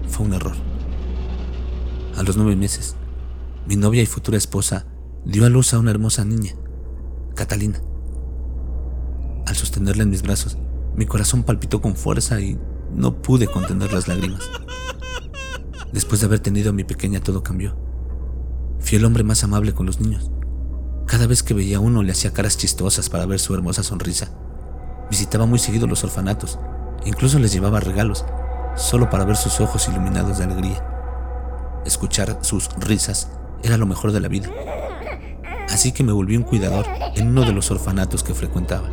fue 0.08 0.26
un 0.26 0.34
error. 0.34 0.54
A 2.16 2.22
los 2.22 2.36
nueve 2.36 2.54
meses, 2.54 2.96
mi 3.66 3.76
novia 3.76 4.02
y 4.02 4.06
futura 4.06 4.38
esposa 4.38 4.86
dio 5.24 5.44
a 5.44 5.48
luz 5.48 5.74
a 5.74 5.78
una 5.78 5.90
hermosa 5.90 6.24
niña, 6.24 6.54
Catalina. 7.34 7.80
Al 9.46 9.54
sostenerla 9.54 10.02
en 10.02 10.10
mis 10.10 10.22
brazos, 10.22 10.56
mi 10.96 11.06
corazón 11.06 11.42
palpitó 11.42 11.80
con 11.80 11.94
fuerza 11.94 12.40
y 12.40 12.58
no 12.92 13.20
pude 13.22 13.46
contener 13.46 13.92
las 13.92 14.08
lágrimas. 14.08 14.48
Después 15.92 16.20
de 16.20 16.26
haber 16.26 16.40
tenido 16.40 16.70
a 16.70 16.72
mi 16.72 16.84
pequeña 16.84 17.20
todo 17.20 17.42
cambió. 17.42 17.76
Fui 18.80 18.96
el 18.96 19.04
hombre 19.04 19.24
más 19.24 19.44
amable 19.44 19.74
con 19.74 19.86
los 19.86 20.00
niños. 20.00 20.30
Cada 21.06 21.26
vez 21.26 21.42
que 21.42 21.54
veía 21.54 21.76
a 21.78 21.80
uno 21.80 22.02
le 22.02 22.12
hacía 22.12 22.32
caras 22.32 22.56
chistosas 22.56 23.10
para 23.10 23.26
ver 23.26 23.40
su 23.40 23.54
hermosa 23.54 23.82
sonrisa. 23.82 24.30
Visitaba 25.10 25.46
muy 25.46 25.58
seguido 25.58 25.86
los 25.86 26.02
orfanatos, 26.04 26.58
incluso 27.04 27.38
les 27.38 27.52
llevaba 27.52 27.80
regalos, 27.80 28.24
solo 28.76 29.10
para 29.10 29.24
ver 29.24 29.36
sus 29.36 29.60
ojos 29.60 29.88
iluminados 29.88 30.38
de 30.38 30.44
alegría. 30.44 30.86
Escuchar 31.84 32.38
sus 32.42 32.68
risas 32.78 33.28
era 33.62 33.76
lo 33.76 33.86
mejor 33.86 34.12
de 34.12 34.20
la 34.20 34.28
vida. 34.28 34.48
Así 35.68 35.92
que 35.92 36.02
me 36.02 36.12
volví 36.12 36.36
un 36.36 36.42
cuidador 36.42 36.86
en 37.14 37.28
uno 37.28 37.42
de 37.42 37.52
los 37.52 37.70
orfanatos 37.70 38.22
que 38.22 38.34
frecuentaba. 38.34 38.88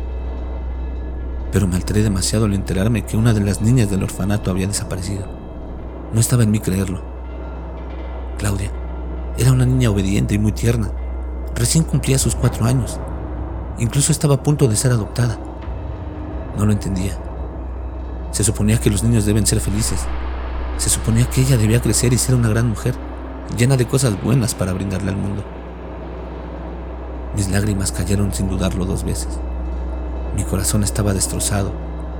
Pero 1.50 1.66
me 1.66 1.76
alteré 1.76 2.02
demasiado 2.02 2.44
al 2.44 2.54
enterarme 2.54 3.04
que 3.04 3.16
una 3.16 3.32
de 3.32 3.40
las 3.40 3.60
niñas 3.62 3.90
del 3.90 4.02
orfanato 4.02 4.50
había 4.50 4.66
desaparecido. 4.66 5.26
No 6.12 6.20
estaba 6.20 6.42
en 6.42 6.50
mí 6.50 6.60
creerlo. 6.60 7.02
Claudia 8.38 8.70
era 9.38 9.52
una 9.52 9.66
niña 9.66 9.90
obediente 9.90 10.34
y 10.34 10.38
muy 10.38 10.52
tierna. 10.52 10.92
Recién 11.54 11.84
cumplía 11.84 12.18
sus 12.18 12.34
cuatro 12.34 12.66
años. 12.66 12.98
Incluso 13.78 14.12
estaba 14.12 14.36
a 14.36 14.42
punto 14.42 14.68
de 14.68 14.76
ser 14.76 14.92
adoptada. 14.92 15.38
No 16.56 16.66
lo 16.66 16.72
entendía. 16.72 17.18
Se 18.30 18.44
suponía 18.44 18.78
que 18.78 18.90
los 18.90 19.02
niños 19.02 19.24
deben 19.24 19.46
ser 19.46 19.60
felices, 19.60 20.00
se 20.76 20.90
suponía 20.90 21.28
que 21.28 21.40
ella 21.40 21.56
debía 21.56 21.80
crecer 21.80 22.12
y 22.12 22.18
ser 22.18 22.34
una 22.34 22.48
gran 22.48 22.68
mujer, 22.68 22.94
llena 23.56 23.76
de 23.76 23.86
cosas 23.86 24.20
buenas 24.22 24.54
para 24.54 24.72
brindarle 24.72 25.10
al 25.10 25.16
mundo. 25.16 25.42
Mis 27.36 27.48
lágrimas 27.48 27.92
cayeron 27.92 28.32
sin 28.32 28.48
dudarlo 28.48 28.84
dos 28.84 29.04
veces. 29.04 29.38
Mi 30.36 30.44
corazón 30.44 30.82
estaba 30.82 31.14
destrozado, 31.14 31.72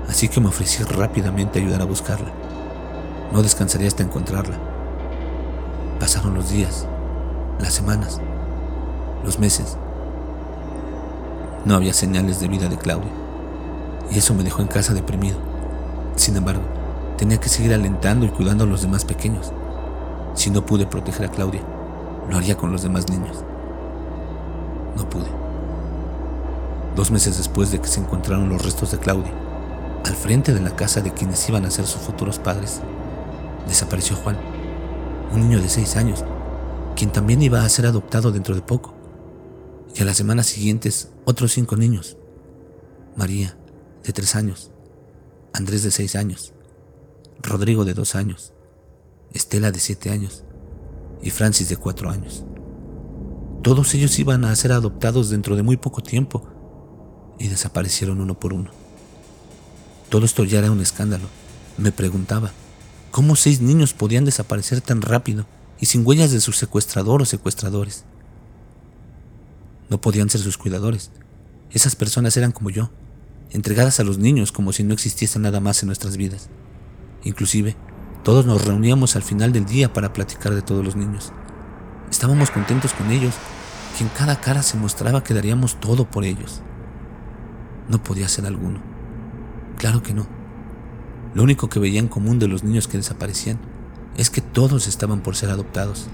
así 0.09 0.29
que 0.29 0.41
me 0.41 0.49
ofrecí 0.49 0.83
rápidamente 0.83 1.59
ayudar 1.59 1.83
a 1.83 1.87
buscarla. 1.87 2.31
No 3.33 3.43
descansaría 3.43 3.89
hasta 3.89 4.03
encontrarla. 4.03 4.59
Pasaron 6.01 6.35
los 6.35 6.51
días, 6.51 6.87
las 7.61 7.75
semanas, 7.75 8.21
los 9.25 9.39
meses. 9.39 9.77
No 11.65 11.75
había 11.75 11.93
señales 11.93 12.41
de 12.41 12.49
vida 12.49 12.69
de 12.69 12.79
Claudia, 12.79 13.11
y 14.11 14.19
eso 14.19 14.35
me 14.35 14.45
dejó 14.45 14.63
en 14.63 14.69
casa 14.69 14.95
deprimido. 14.95 15.37
Sin 16.17 16.37
embargo, 16.37 16.63
Tenía 17.19 17.41
que 17.41 17.49
seguir 17.49 17.75
alentando 17.75 18.27
y 18.27 18.29
cuidando 18.29 18.63
a 18.63 18.67
los 18.69 18.83
demás 18.83 19.05
pequeños. 19.05 19.53
Si 20.35 20.51
no 20.51 20.65
pude 20.65 20.87
proteger 20.87 21.27
a 21.27 21.31
Claudia, 21.31 21.63
lo 22.29 22.37
haría 22.37 22.57
con 22.57 22.73
los 22.73 22.83
demás 22.83 23.09
niños. 23.09 23.45
No 24.97 25.09
pude. 25.09 25.29
Dos 26.95 27.11
meses 27.11 27.39
después 27.39 27.71
de 27.71 27.81
que 27.81 27.89
se 27.89 28.01
encontraron 28.01 28.49
los 28.49 28.63
restos 28.63 28.91
de 28.91 28.99
Claudia, 28.99 29.33
al 30.05 30.15
frente 30.15 30.55
de 30.55 30.61
la 30.61 30.75
casa 30.75 31.01
de 31.01 31.13
quienes 31.13 31.49
iban 31.49 31.65
a 31.65 31.71
ser 31.71 31.87
sus 31.87 32.03
futuros 32.03 32.39
padres, 32.39 32.81
desapareció 33.67 34.17
Juan, 34.17 34.39
un 35.33 35.43
niño 35.43 35.61
de 35.61 35.69
seis 35.69 35.97
años, 35.97 36.25
quien 36.97 37.13
también 37.13 37.43
iba 37.43 37.65
a 37.65 37.69
ser 37.69 37.87
adoptado 37.87 38.33
dentro 38.33 38.55
de 38.55 38.63
poco. 38.63 38.95
Y 39.95 40.03
a 40.03 40.05
las 40.05 40.17
semanas 40.17 40.47
siguientes, 40.47 41.11
otros 41.25 41.53
cinco 41.53 41.77
niños. 41.77 42.17
María, 43.17 43.57
de 44.05 44.13
tres 44.13 44.35
años, 44.37 44.71
Andrés 45.53 45.83
de 45.83 45.91
seis 45.91 46.17
años, 46.17 46.53
Rodrigo 47.43 47.85
de 47.85 47.95
dos 47.95 48.15
años, 48.15 48.53
Estela 49.33 49.71
de 49.71 49.79
siete 49.79 50.11
años 50.11 50.45
y 51.23 51.31
Francis 51.31 51.69
de 51.69 51.77
cuatro 51.77 52.11
años. 52.11 52.45
Todos 53.63 53.95
ellos 53.95 54.19
iban 54.19 54.45
a 54.45 54.55
ser 54.57 54.73
adoptados 54.73 55.31
dentro 55.31 55.57
de 55.57 55.63
muy 55.63 55.77
poco 55.77 56.03
tiempo 56.03 56.49
y 57.39 57.49
desaparecieron 57.49 58.21
uno 58.21 58.39
por 58.39 58.53
uno. 58.53 58.71
Todo 60.09 60.25
esto 60.25 60.45
ya 60.45 60.61
era 60.61 60.71
un 60.71 60.81
escándalo. 60.81 61.27
Me 61.77 61.93
preguntaba, 61.93 62.53
¿cómo 63.11 63.37
seis 63.37 63.61
niños 63.61 63.93
podían 63.93 64.25
desaparecer 64.25 64.81
tan 64.81 65.03
rápido 65.03 65.47
y 65.79 65.87
sin 65.87 66.07
huellas 66.07 66.33
de 66.33 66.41
su 66.41 66.53
secuestrador 66.53 67.21
o 67.21 67.27
secuestradores? 67.27 68.05
No 69.91 70.01
podían 70.01 70.31
ser 70.31 70.41
sus 70.41 70.57
cuidadores. 70.57 71.11
Esas 71.71 71.97
personas 71.97 72.37
eran 72.37 72.53
como 72.53 72.71
yo, 72.71 72.91
entregadas 73.51 74.01
a 74.01 74.05
los 74.05 74.19
niños 74.19 74.53
como 74.53 74.73
si 74.73 74.85
no 74.85 74.95
existiese 74.95 75.39
nada 75.39 75.61
más 75.61 75.83
en 75.83 75.89
nuestras 75.89 76.17
vidas. 76.17 76.49
Inclusive, 77.25 77.77
todos 78.29 78.45
nos 78.45 78.63
reuníamos 78.63 79.17
al 79.17 79.23
final 79.23 79.53
del 79.53 79.65
día 79.65 79.91
para 79.91 80.13
platicar 80.13 80.55
de 80.55 80.61
todos 80.61 80.85
los 80.85 80.97
niños. 80.97 81.33
Estábamos 82.11 82.51
contentos 82.51 82.93
con 82.93 83.11
ellos, 83.11 83.33
que 83.97 84.05
en 84.05 84.11
cada 84.11 84.39
cara 84.39 84.63
se 84.63 84.77
mostraba 84.77 85.25
que 85.25 85.33
daríamos 85.33 85.77
todo 85.77 86.05
por 86.05 86.27
ellos. 86.27 86.61
No 87.89 88.03
podía 88.03 88.29
ser 88.29 88.45
alguno. 88.45 88.81
Claro 89.79 90.03
que 90.03 90.13
no. 90.13 90.27
Lo 91.33 91.43
único 91.43 91.71
que 91.71 91.79
veía 91.79 92.01
en 92.01 92.09
común 92.09 92.39
de 92.39 92.49
los 92.49 92.65
niños 92.65 92.87
que 92.87 92.99
desaparecían 92.99 93.59
es 94.19 94.29
que 94.29 94.43
todos 94.43 94.89
estaban 94.89 95.21
por 95.21 95.35
ser 95.35 95.49
adoptados. 95.49 96.09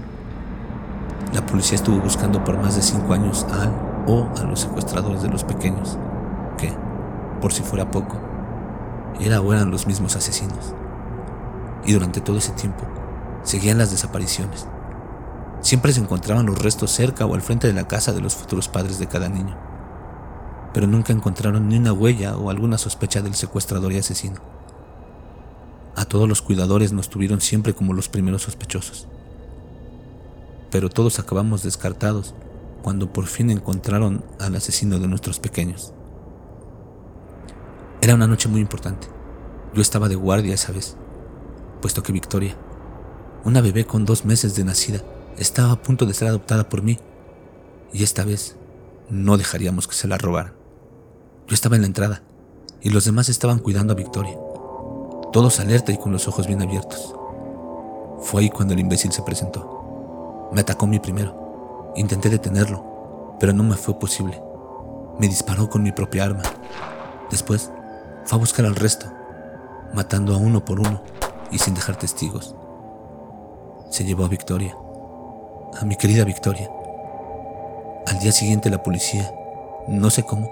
La 1.33 1.45
policía 1.45 1.75
estuvo 1.75 1.99
buscando 1.99 2.45
por 2.45 2.57
más 2.57 2.77
de 2.77 2.81
cinco 2.81 3.13
años 3.13 3.45
al 3.51 3.73
o 4.07 4.31
a 4.39 4.43
los 4.45 4.61
secuestradores 4.61 5.21
de 5.21 5.27
los 5.27 5.43
pequeños, 5.43 5.97
que, 6.57 6.73
por 7.41 7.51
si 7.51 7.61
fuera 7.61 7.91
poco, 7.91 8.17
era 9.19 9.41
o 9.41 9.51
eran 9.51 9.69
los 9.69 9.85
mismos 9.85 10.15
asesinos. 10.15 10.73
Y 11.85 11.93
durante 11.93 12.21
todo 12.21 12.37
ese 12.37 12.51
tiempo, 12.53 12.85
seguían 13.43 13.77
las 13.77 13.91
desapariciones. 13.91 14.67
Siempre 15.61 15.93
se 15.93 15.99
encontraban 15.99 16.45
los 16.45 16.59
restos 16.59 16.91
cerca 16.91 17.25
o 17.25 17.33
al 17.33 17.41
frente 17.41 17.67
de 17.67 17.73
la 17.73 17.87
casa 17.87 18.11
de 18.11 18.21
los 18.21 18.35
futuros 18.35 18.67
padres 18.67 18.99
de 18.99 19.07
cada 19.07 19.29
niño, 19.29 19.57
pero 20.73 20.87
nunca 20.87 21.13
encontraron 21.13 21.69
ni 21.69 21.77
una 21.77 21.93
huella 21.93 22.37
o 22.37 22.49
alguna 22.49 22.77
sospecha 22.77 23.21
del 23.21 23.35
secuestrador 23.35 23.91
y 23.93 23.97
asesino. 23.97 24.41
A 25.95 26.05
todos 26.05 26.27
los 26.27 26.41
cuidadores 26.41 26.91
nos 26.91 27.09
tuvieron 27.09 27.39
siempre 27.39 27.73
como 27.73 27.93
los 27.93 28.09
primeros 28.09 28.43
sospechosos. 28.43 29.07
Pero 30.69 30.89
todos 30.89 31.19
acabamos 31.19 31.63
descartados 31.63 32.35
cuando 32.83 33.13
por 33.13 33.27
fin 33.27 33.49
encontraron 33.49 34.25
al 34.39 34.55
asesino 34.55 34.99
de 34.99 35.07
nuestros 35.07 35.39
pequeños. 35.39 35.93
Era 38.01 38.13
una 38.15 38.27
noche 38.27 38.49
muy 38.49 38.59
importante. 38.61 39.07
Yo 39.73 39.81
estaba 39.81 40.09
de 40.09 40.15
guardia 40.15 40.53
esa 40.53 40.73
vez, 40.73 40.97
puesto 41.81 42.03
que 42.03 42.11
Victoria, 42.11 42.55
una 43.43 43.61
bebé 43.61 43.85
con 43.85 44.05
dos 44.05 44.25
meses 44.25 44.55
de 44.55 44.63
nacida, 44.63 45.01
estaba 45.37 45.71
a 45.71 45.81
punto 45.81 46.05
de 46.05 46.13
ser 46.13 46.27
adoptada 46.27 46.69
por 46.69 46.81
mí, 46.81 46.97
y 47.93 48.03
esta 48.03 48.23
vez 48.23 48.55
no 49.09 49.37
dejaríamos 49.37 49.87
que 49.87 49.95
se 49.95 50.07
la 50.07 50.17
robaran. 50.17 50.53
Yo 51.47 51.53
estaba 51.53 51.75
en 51.75 51.83
la 51.83 51.87
entrada, 51.87 52.23
y 52.81 52.89
los 52.89 53.05
demás 53.05 53.29
estaban 53.29 53.59
cuidando 53.59 53.93
a 53.93 53.95
Victoria, 53.95 54.37
todos 55.31 55.59
alerta 55.59 55.91
y 55.91 55.97
con 55.97 56.11
los 56.11 56.27
ojos 56.27 56.47
bien 56.47 56.61
abiertos. 56.61 57.13
Fue 58.21 58.41
ahí 58.41 58.49
cuando 58.49 58.73
el 58.73 58.79
imbécil 58.79 59.11
se 59.11 59.21
presentó. 59.21 60.49
Me 60.51 60.61
atacó 60.61 60.87
mí 60.87 60.99
primero. 60.99 61.93
Intenté 61.95 62.29
detenerlo, 62.29 63.35
pero 63.39 63.53
no 63.53 63.63
me 63.63 63.75
fue 63.75 63.99
posible. 63.99 64.41
Me 65.19 65.27
disparó 65.27 65.69
con 65.69 65.83
mi 65.83 65.91
propia 65.91 66.23
arma. 66.23 66.43
Después 67.29 67.69
fue 68.25 68.37
a 68.37 68.39
buscar 68.39 68.65
al 68.65 68.75
resto, 68.75 69.07
matando 69.93 70.33
a 70.33 70.37
uno 70.37 70.63
por 70.63 70.79
uno 70.79 71.01
y 71.51 71.59
sin 71.59 71.73
dejar 71.73 71.95
testigos. 71.97 72.55
Se 73.89 74.03
llevó 74.03 74.25
a 74.25 74.29
Victoria, 74.29 74.75
a 75.79 75.85
mi 75.85 75.95
querida 75.95 76.23
Victoria. 76.25 76.69
Al 78.07 78.19
día 78.19 78.31
siguiente 78.31 78.69
la 78.69 78.83
policía, 78.83 79.31
no 79.87 80.09
sé 80.09 80.23
cómo, 80.23 80.51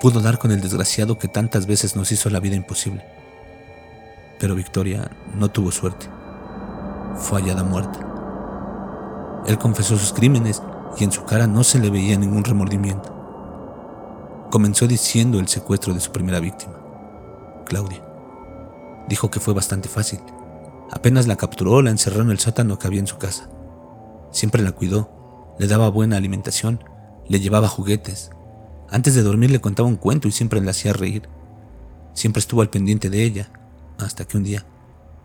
pudo 0.00 0.20
dar 0.20 0.38
con 0.38 0.52
el 0.52 0.60
desgraciado 0.60 1.18
que 1.18 1.28
tantas 1.28 1.66
veces 1.66 1.96
nos 1.96 2.12
hizo 2.12 2.30
la 2.30 2.40
vida 2.40 2.56
imposible. 2.56 3.04
Pero 4.38 4.54
Victoria 4.54 5.10
no 5.34 5.48
tuvo 5.50 5.72
suerte. 5.72 6.06
Fue 7.16 7.40
hallada 7.40 7.64
muerta. 7.64 8.00
Él 9.46 9.58
confesó 9.58 9.96
sus 9.96 10.12
crímenes 10.12 10.62
y 10.98 11.04
en 11.04 11.12
su 11.12 11.24
cara 11.24 11.46
no 11.46 11.64
se 11.64 11.78
le 11.78 11.90
veía 11.90 12.18
ningún 12.18 12.44
remordimiento. 12.44 13.14
Comenzó 14.50 14.86
diciendo 14.86 15.38
el 15.38 15.48
secuestro 15.48 15.92
de 15.92 16.00
su 16.00 16.10
primera 16.10 16.40
víctima, 16.40 16.74
Claudia. 17.66 18.07
Dijo 19.08 19.30
que 19.30 19.40
fue 19.40 19.54
bastante 19.54 19.88
fácil. 19.88 20.20
Apenas 20.90 21.26
la 21.26 21.36
capturó, 21.36 21.82
la 21.82 21.90
encerró 21.90 22.22
en 22.22 22.30
el 22.30 22.38
sótano 22.38 22.78
que 22.78 22.86
había 22.86 23.00
en 23.00 23.06
su 23.06 23.18
casa. 23.18 23.50
Siempre 24.30 24.62
la 24.62 24.72
cuidó, 24.72 25.54
le 25.58 25.66
daba 25.66 25.88
buena 25.88 26.16
alimentación, 26.16 26.84
le 27.26 27.40
llevaba 27.40 27.68
juguetes. 27.68 28.30
Antes 28.90 29.14
de 29.14 29.22
dormir 29.22 29.50
le 29.50 29.60
contaba 29.60 29.88
un 29.88 29.96
cuento 29.96 30.28
y 30.28 30.32
siempre 30.32 30.60
la 30.60 30.70
hacía 30.70 30.92
reír. 30.92 31.28
Siempre 32.14 32.40
estuvo 32.40 32.62
al 32.62 32.70
pendiente 32.70 33.10
de 33.10 33.22
ella, 33.22 33.50
hasta 33.98 34.24
que 34.24 34.36
un 34.36 34.44
día, 34.44 34.66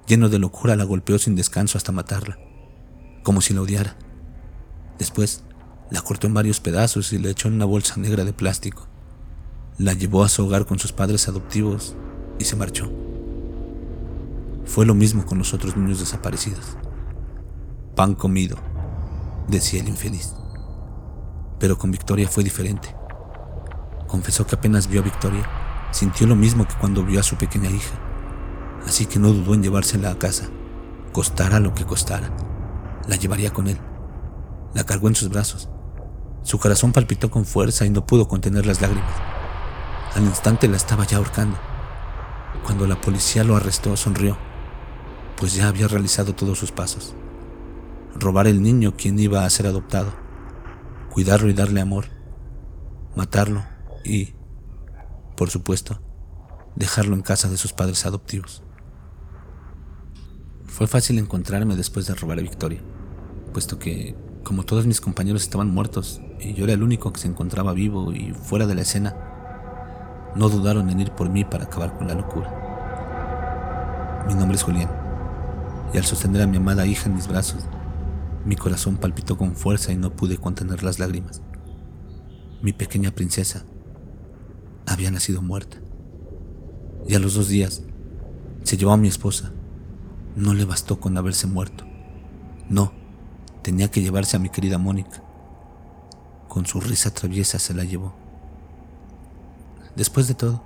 lleno 0.08 0.30
de 0.30 0.40
locura, 0.40 0.76
la 0.76 0.84
golpeó 0.84 1.18
sin 1.18 1.36
descanso 1.36 1.78
hasta 1.78 1.92
matarla, 1.92 2.38
como 3.24 3.42
si 3.42 3.54
la 3.54 3.62
odiara. 3.62 3.96
Después, 5.00 5.44
la 5.90 6.02
cortó 6.02 6.28
en 6.28 6.34
varios 6.34 6.60
pedazos 6.60 7.14
y 7.14 7.20
la 7.20 7.30
echó 7.30 7.48
en 7.48 7.56
una 7.56 7.66
bolsa 7.66 7.96
negra 7.98 8.26
de 8.26 8.34
plástico. 8.34 8.88
La 9.78 9.94
llevó 9.94 10.24
a 10.24 10.30
su 10.30 10.46
hogar 10.46 10.66
con 10.66 10.80
sus 10.80 10.92
padres 10.92 11.28
adoptivos 11.28 11.96
y 12.40 12.46
se 12.46 12.56
marchó. 12.56 12.92
Fue 14.66 14.86
lo 14.86 14.94
mismo 14.94 15.26
con 15.26 15.38
los 15.38 15.54
otros 15.54 15.76
niños 15.76 16.00
desaparecidos. 16.00 16.78
Pan 17.96 18.16
comido, 18.16 18.58
decía 19.48 19.82
el 19.82 19.90
infeliz. 19.90 20.34
Pero 21.60 21.78
con 21.78 21.92
Victoria 21.92 22.28
fue 22.28 22.44
diferente. 22.44 22.96
Confesó 24.08 24.48
que 24.48 24.56
apenas 24.56 24.88
vio 24.88 25.02
a 25.02 25.04
Victoria, 25.04 25.48
sintió 25.92 26.28
lo 26.28 26.36
mismo 26.36 26.68
que 26.68 26.76
cuando 26.76 27.04
vio 27.04 27.20
a 27.20 27.24
su 27.24 27.36
pequeña 27.36 27.70
hija. 27.70 27.96
Así 28.88 29.06
que 29.06 29.20
no 29.20 29.30
dudó 29.30 29.54
en 29.54 29.64
llevársela 29.64 30.12
a 30.12 30.18
casa, 30.18 30.50
costara 31.12 31.60
lo 31.60 31.74
que 31.74 31.86
costara. 31.86 32.36
La 33.08 33.16
llevaría 33.16 33.52
con 33.52 33.68
él. 33.68 33.80
La 34.74 34.86
cargó 34.86 35.08
en 35.08 35.16
sus 35.16 35.30
brazos. 35.30 35.70
Su 36.42 36.58
corazón 36.58 36.92
palpitó 36.92 37.30
con 37.30 37.46
fuerza 37.46 37.86
y 37.86 37.90
no 37.90 38.06
pudo 38.06 38.28
contener 38.28 38.66
las 38.66 38.82
lágrimas. 38.82 39.14
Al 40.16 40.24
instante 40.24 40.68
la 40.68 40.78
estaba 40.78 41.06
ya 41.06 41.18
ahorcando. 41.18 41.58
Cuando 42.64 42.88
la 42.88 43.00
policía 43.00 43.44
lo 43.44 43.56
arrestó, 43.56 43.96
sonrió, 43.98 44.38
pues 45.44 45.56
ya 45.56 45.68
había 45.68 45.90
realizado 45.90 46.34
todos 46.34 46.58
sus 46.58 46.72
pasos. 46.72 47.14
Robar 48.16 48.48
el 48.48 48.62
niño 48.62 48.96
quien 48.96 49.20
iba 49.20 49.44
a 49.44 49.50
ser 49.50 49.68
adoptado, 49.68 50.14
cuidarlo 51.12 51.50
y 51.50 51.54
darle 51.54 51.82
amor, 51.82 52.06
matarlo 53.14 53.62
y, 54.06 54.36
por 55.36 55.50
supuesto, 55.50 56.00
dejarlo 56.78 57.14
en 57.14 57.24
casa 57.24 57.50
de 57.50 57.58
sus 57.58 57.74
padres 57.74 58.06
adoptivos. 58.06 58.64
Fue 60.66 60.88
fácil 60.88 61.20
encontrarme 61.20 61.76
después 61.76 62.08
de 62.08 62.16
robar 62.16 62.40
a 62.40 62.42
Victoria, 62.42 62.82
puesto 63.52 63.78
que 63.80 64.16
como 64.46 64.64
todos 64.64 64.86
mis 64.86 65.02
compañeros 65.02 65.42
estaban 65.42 65.70
muertos 65.70 66.22
y 66.40 66.54
yo 66.54 66.64
era 66.64 66.72
el 66.72 66.84
único 66.84 67.12
que 67.12 67.20
se 67.20 67.28
encontraba 67.28 67.74
vivo 67.74 68.14
y 68.14 68.32
fuera 68.32 68.66
de 68.66 68.76
la 68.76 68.84
escena, 68.84 69.14
no 70.38 70.48
dudaron 70.48 70.90
en 70.90 71.02
ir 71.02 71.12
por 71.12 71.30
mí 71.30 71.44
para 71.44 71.66
acabar 71.66 71.98
con 71.98 72.08
la 72.08 72.16
locura. 72.16 72.62
Mi 74.26 74.36
nombre 74.36 74.56
es 74.56 74.64
Julián, 74.64 75.03
y 75.94 75.98
al 75.98 76.06
sostener 76.06 76.42
a 76.42 76.48
mi 76.48 76.58
amada 76.58 76.86
hija 76.86 77.08
en 77.08 77.16
mis 77.16 77.28
brazos, 77.28 77.64
mi 78.46 78.56
corazón 78.56 78.98
palpitó 78.98 79.38
con 79.38 79.56
fuerza 79.56 79.92
y 79.92 79.98
no 79.98 80.16
pude 80.16 80.38
contener 80.38 80.84
las 80.84 81.00
lágrimas. 81.00 81.42
Mi 82.62 82.74
pequeña 82.74 83.12
princesa 83.12 83.64
había 84.86 85.12
nacido 85.12 85.42
muerta. 85.42 85.78
Y 87.08 87.16
a 87.16 87.20
los 87.20 87.36
dos 87.36 87.48
días 87.48 87.84
se 88.64 88.78
llevó 88.78 88.92
a 88.92 88.98
mi 88.98 89.08
esposa. 89.08 89.52
No 90.36 90.54
le 90.54 90.66
bastó 90.66 91.00
con 91.00 91.18
haberse 91.18 91.48
muerto. 91.48 91.86
No 92.70 93.04
Tenía 93.64 93.90
que 93.90 94.02
llevarse 94.02 94.36
a 94.36 94.40
mi 94.40 94.50
querida 94.50 94.78
Mónica. 94.78 95.24
Con 96.50 96.66
su 96.66 96.82
risa 96.82 97.14
traviesa 97.14 97.60
se 97.60 97.74
la 97.74 97.86
llevó. 97.86 98.14
Después 99.96 100.28
de 100.28 100.34
todo, 100.34 100.62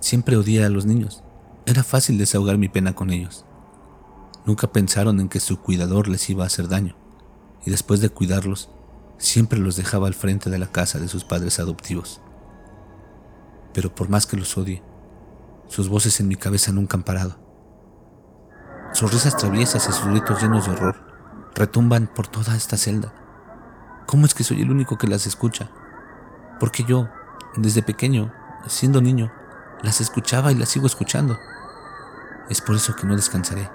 siempre 0.00 0.36
odié 0.36 0.64
a 0.64 0.70
los 0.70 0.86
niños. 0.86 1.22
Era 1.66 1.84
fácil 1.84 2.16
desahogar 2.16 2.56
mi 2.56 2.70
pena 2.70 2.94
con 2.94 3.10
ellos. 3.10 3.44
Nunca 4.44 4.72
pensaron 4.72 5.20
en 5.20 5.28
que 5.28 5.40
su 5.40 5.60
cuidador 5.60 6.08
les 6.08 6.28
iba 6.28 6.44
a 6.44 6.48
hacer 6.48 6.68
daño, 6.68 6.96
y 7.64 7.70
después 7.70 8.00
de 8.00 8.08
cuidarlos, 8.08 8.70
siempre 9.18 9.58
los 9.58 9.76
dejaba 9.76 10.08
al 10.08 10.14
frente 10.14 10.50
de 10.50 10.58
la 10.58 10.66
casa 10.66 10.98
de 10.98 11.08
sus 11.08 11.24
padres 11.24 11.60
adoptivos. 11.60 12.20
Pero 13.72 13.94
por 13.94 14.08
más 14.08 14.26
que 14.26 14.36
los 14.36 14.58
odie, 14.58 14.82
sus 15.68 15.88
voces 15.88 16.18
en 16.20 16.28
mi 16.28 16.36
cabeza 16.36 16.72
nunca 16.72 16.96
han 16.96 17.04
parado. 17.04 17.38
Sus 18.92 19.12
risas 19.12 19.36
traviesas 19.36 19.88
y 19.88 19.92
sus 19.92 20.06
gritos 20.06 20.42
llenos 20.42 20.66
de 20.66 20.72
horror 20.72 20.96
retumban 21.54 22.08
por 22.12 22.26
toda 22.26 22.56
esta 22.56 22.76
celda. 22.76 23.14
¿Cómo 24.06 24.26
es 24.26 24.34
que 24.34 24.44
soy 24.44 24.60
el 24.60 24.70
único 24.70 24.98
que 24.98 25.06
las 25.06 25.26
escucha? 25.26 25.70
Porque 26.58 26.84
yo, 26.84 27.08
desde 27.56 27.82
pequeño, 27.82 28.32
siendo 28.66 29.00
niño, 29.00 29.32
las 29.82 30.00
escuchaba 30.00 30.52
y 30.52 30.56
las 30.56 30.68
sigo 30.68 30.86
escuchando. 30.86 31.38
Es 32.50 32.60
por 32.60 32.76
eso 32.76 32.94
que 32.94 33.06
no 33.06 33.16
descansaré. 33.16 33.70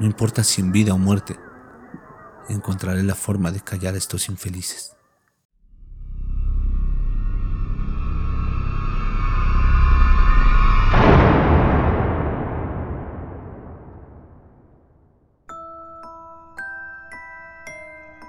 No 0.00 0.06
importa 0.06 0.42
si 0.42 0.62
en 0.62 0.72
vida 0.72 0.94
o 0.94 0.98
muerte, 0.98 1.38
encontraré 2.48 3.02
la 3.02 3.14
forma 3.14 3.52
de 3.52 3.60
callar 3.60 3.92
a 3.92 3.98
estos 3.98 4.30
infelices. 4.30 4.96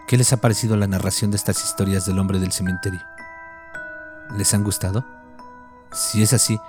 ¿Qué 0.09 0.17
les 0.17 0.33
ha 0.33 0.41
parecido 0.41 0.75
la 0.75 0.87
narración 0.87 1.31
de 1.31 1.37
estas 1.37 1.63
historias 1.63 2.05
del 2.05 2.19
hombre 2.19 2.39
del 2.39 2.51
cementerio? 2.51 2.99
¿Les 4.35 4.53
han 4.53 4.65
gustado? 4.65 5.05
Si 5.93 6.21
es 6.21 6.33
así, 6.33 6.59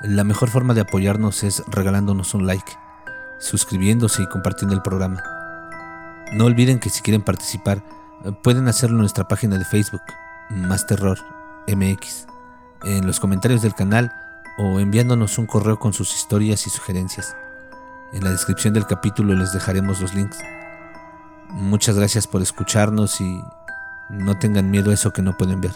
la 0.00 0.24
mejor 0.24 0.48
forma 0.48 0.72
de 0.72 0.80
apoyarnos 0.80 1.44
es 1.44 1.62
regalándonos 1.66 2.32
un 2.32 2.46
like, 2.46 2.87
suscribiéndose 3.38 4.22
y 4.22 4.28
compartiendo 4.28 4.74
el 4.74 4.82
programa. 4.82 5.22
No 6.32 6.44
olviden 6.44 6.78
que 6.78 6.90
si 6.90 7.02
quieren 7.02 7.22
participar, 7.22 7.82
pueden 8.42 8.68
hacerlo 8.68 8.96
en 8.96 9.02
nuestra 9.02 9.28
página 9.28 9.58
de 9.58 9.64
Facebook, 9.64 10.02
Más 10.50 10.86
Terror 10.86 11.18
MX, 11.66 12.26
en 12.84 13.06
los 13.06 13.20
comentarios 13.20 13.62
del 13.62 13.74
canal 13.74 14.12
o 14.58 14.80
enviándonos 14.80 15.38
un 15.38 15.46
correo 15.46 15.78
con 15.78 15.92
sus 15.92 16.14
historias 16.14 16.66
y 16.66 16.70
sugerencias. 16.70 17.36
En 18.12 18.24
la 18.24 18.30
descripción 18.30 18.74
del 18.74 18.86
capítulo 18.86 19.34
les 19.34 19.52
dejaremos 19.52 20.00
los 20.00 20.14
links. 20.14 20.38
Muchas 21.50 21.96
gracias 21.96 22.26
por 22.26 22.42
escucharnos 22.42 23.20
y 23.20 23.42
no 24.10 24.38
tengan 24.38 24.70
miedo 24.70 24.90
a 24.90 24.94
eso 24.94 25.12
que 25.12 25.22
no 25.22 25.36
pueden 25.36 25.60
ver. 25.60 25.72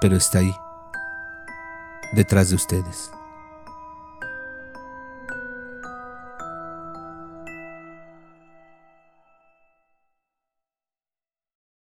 Pero 0.00 0.16
está 0.16 0.38
ahí, 0.38 0.54
detrás 2.12 2.50
de 2.50 2.56
ustedes. 2.56 3.10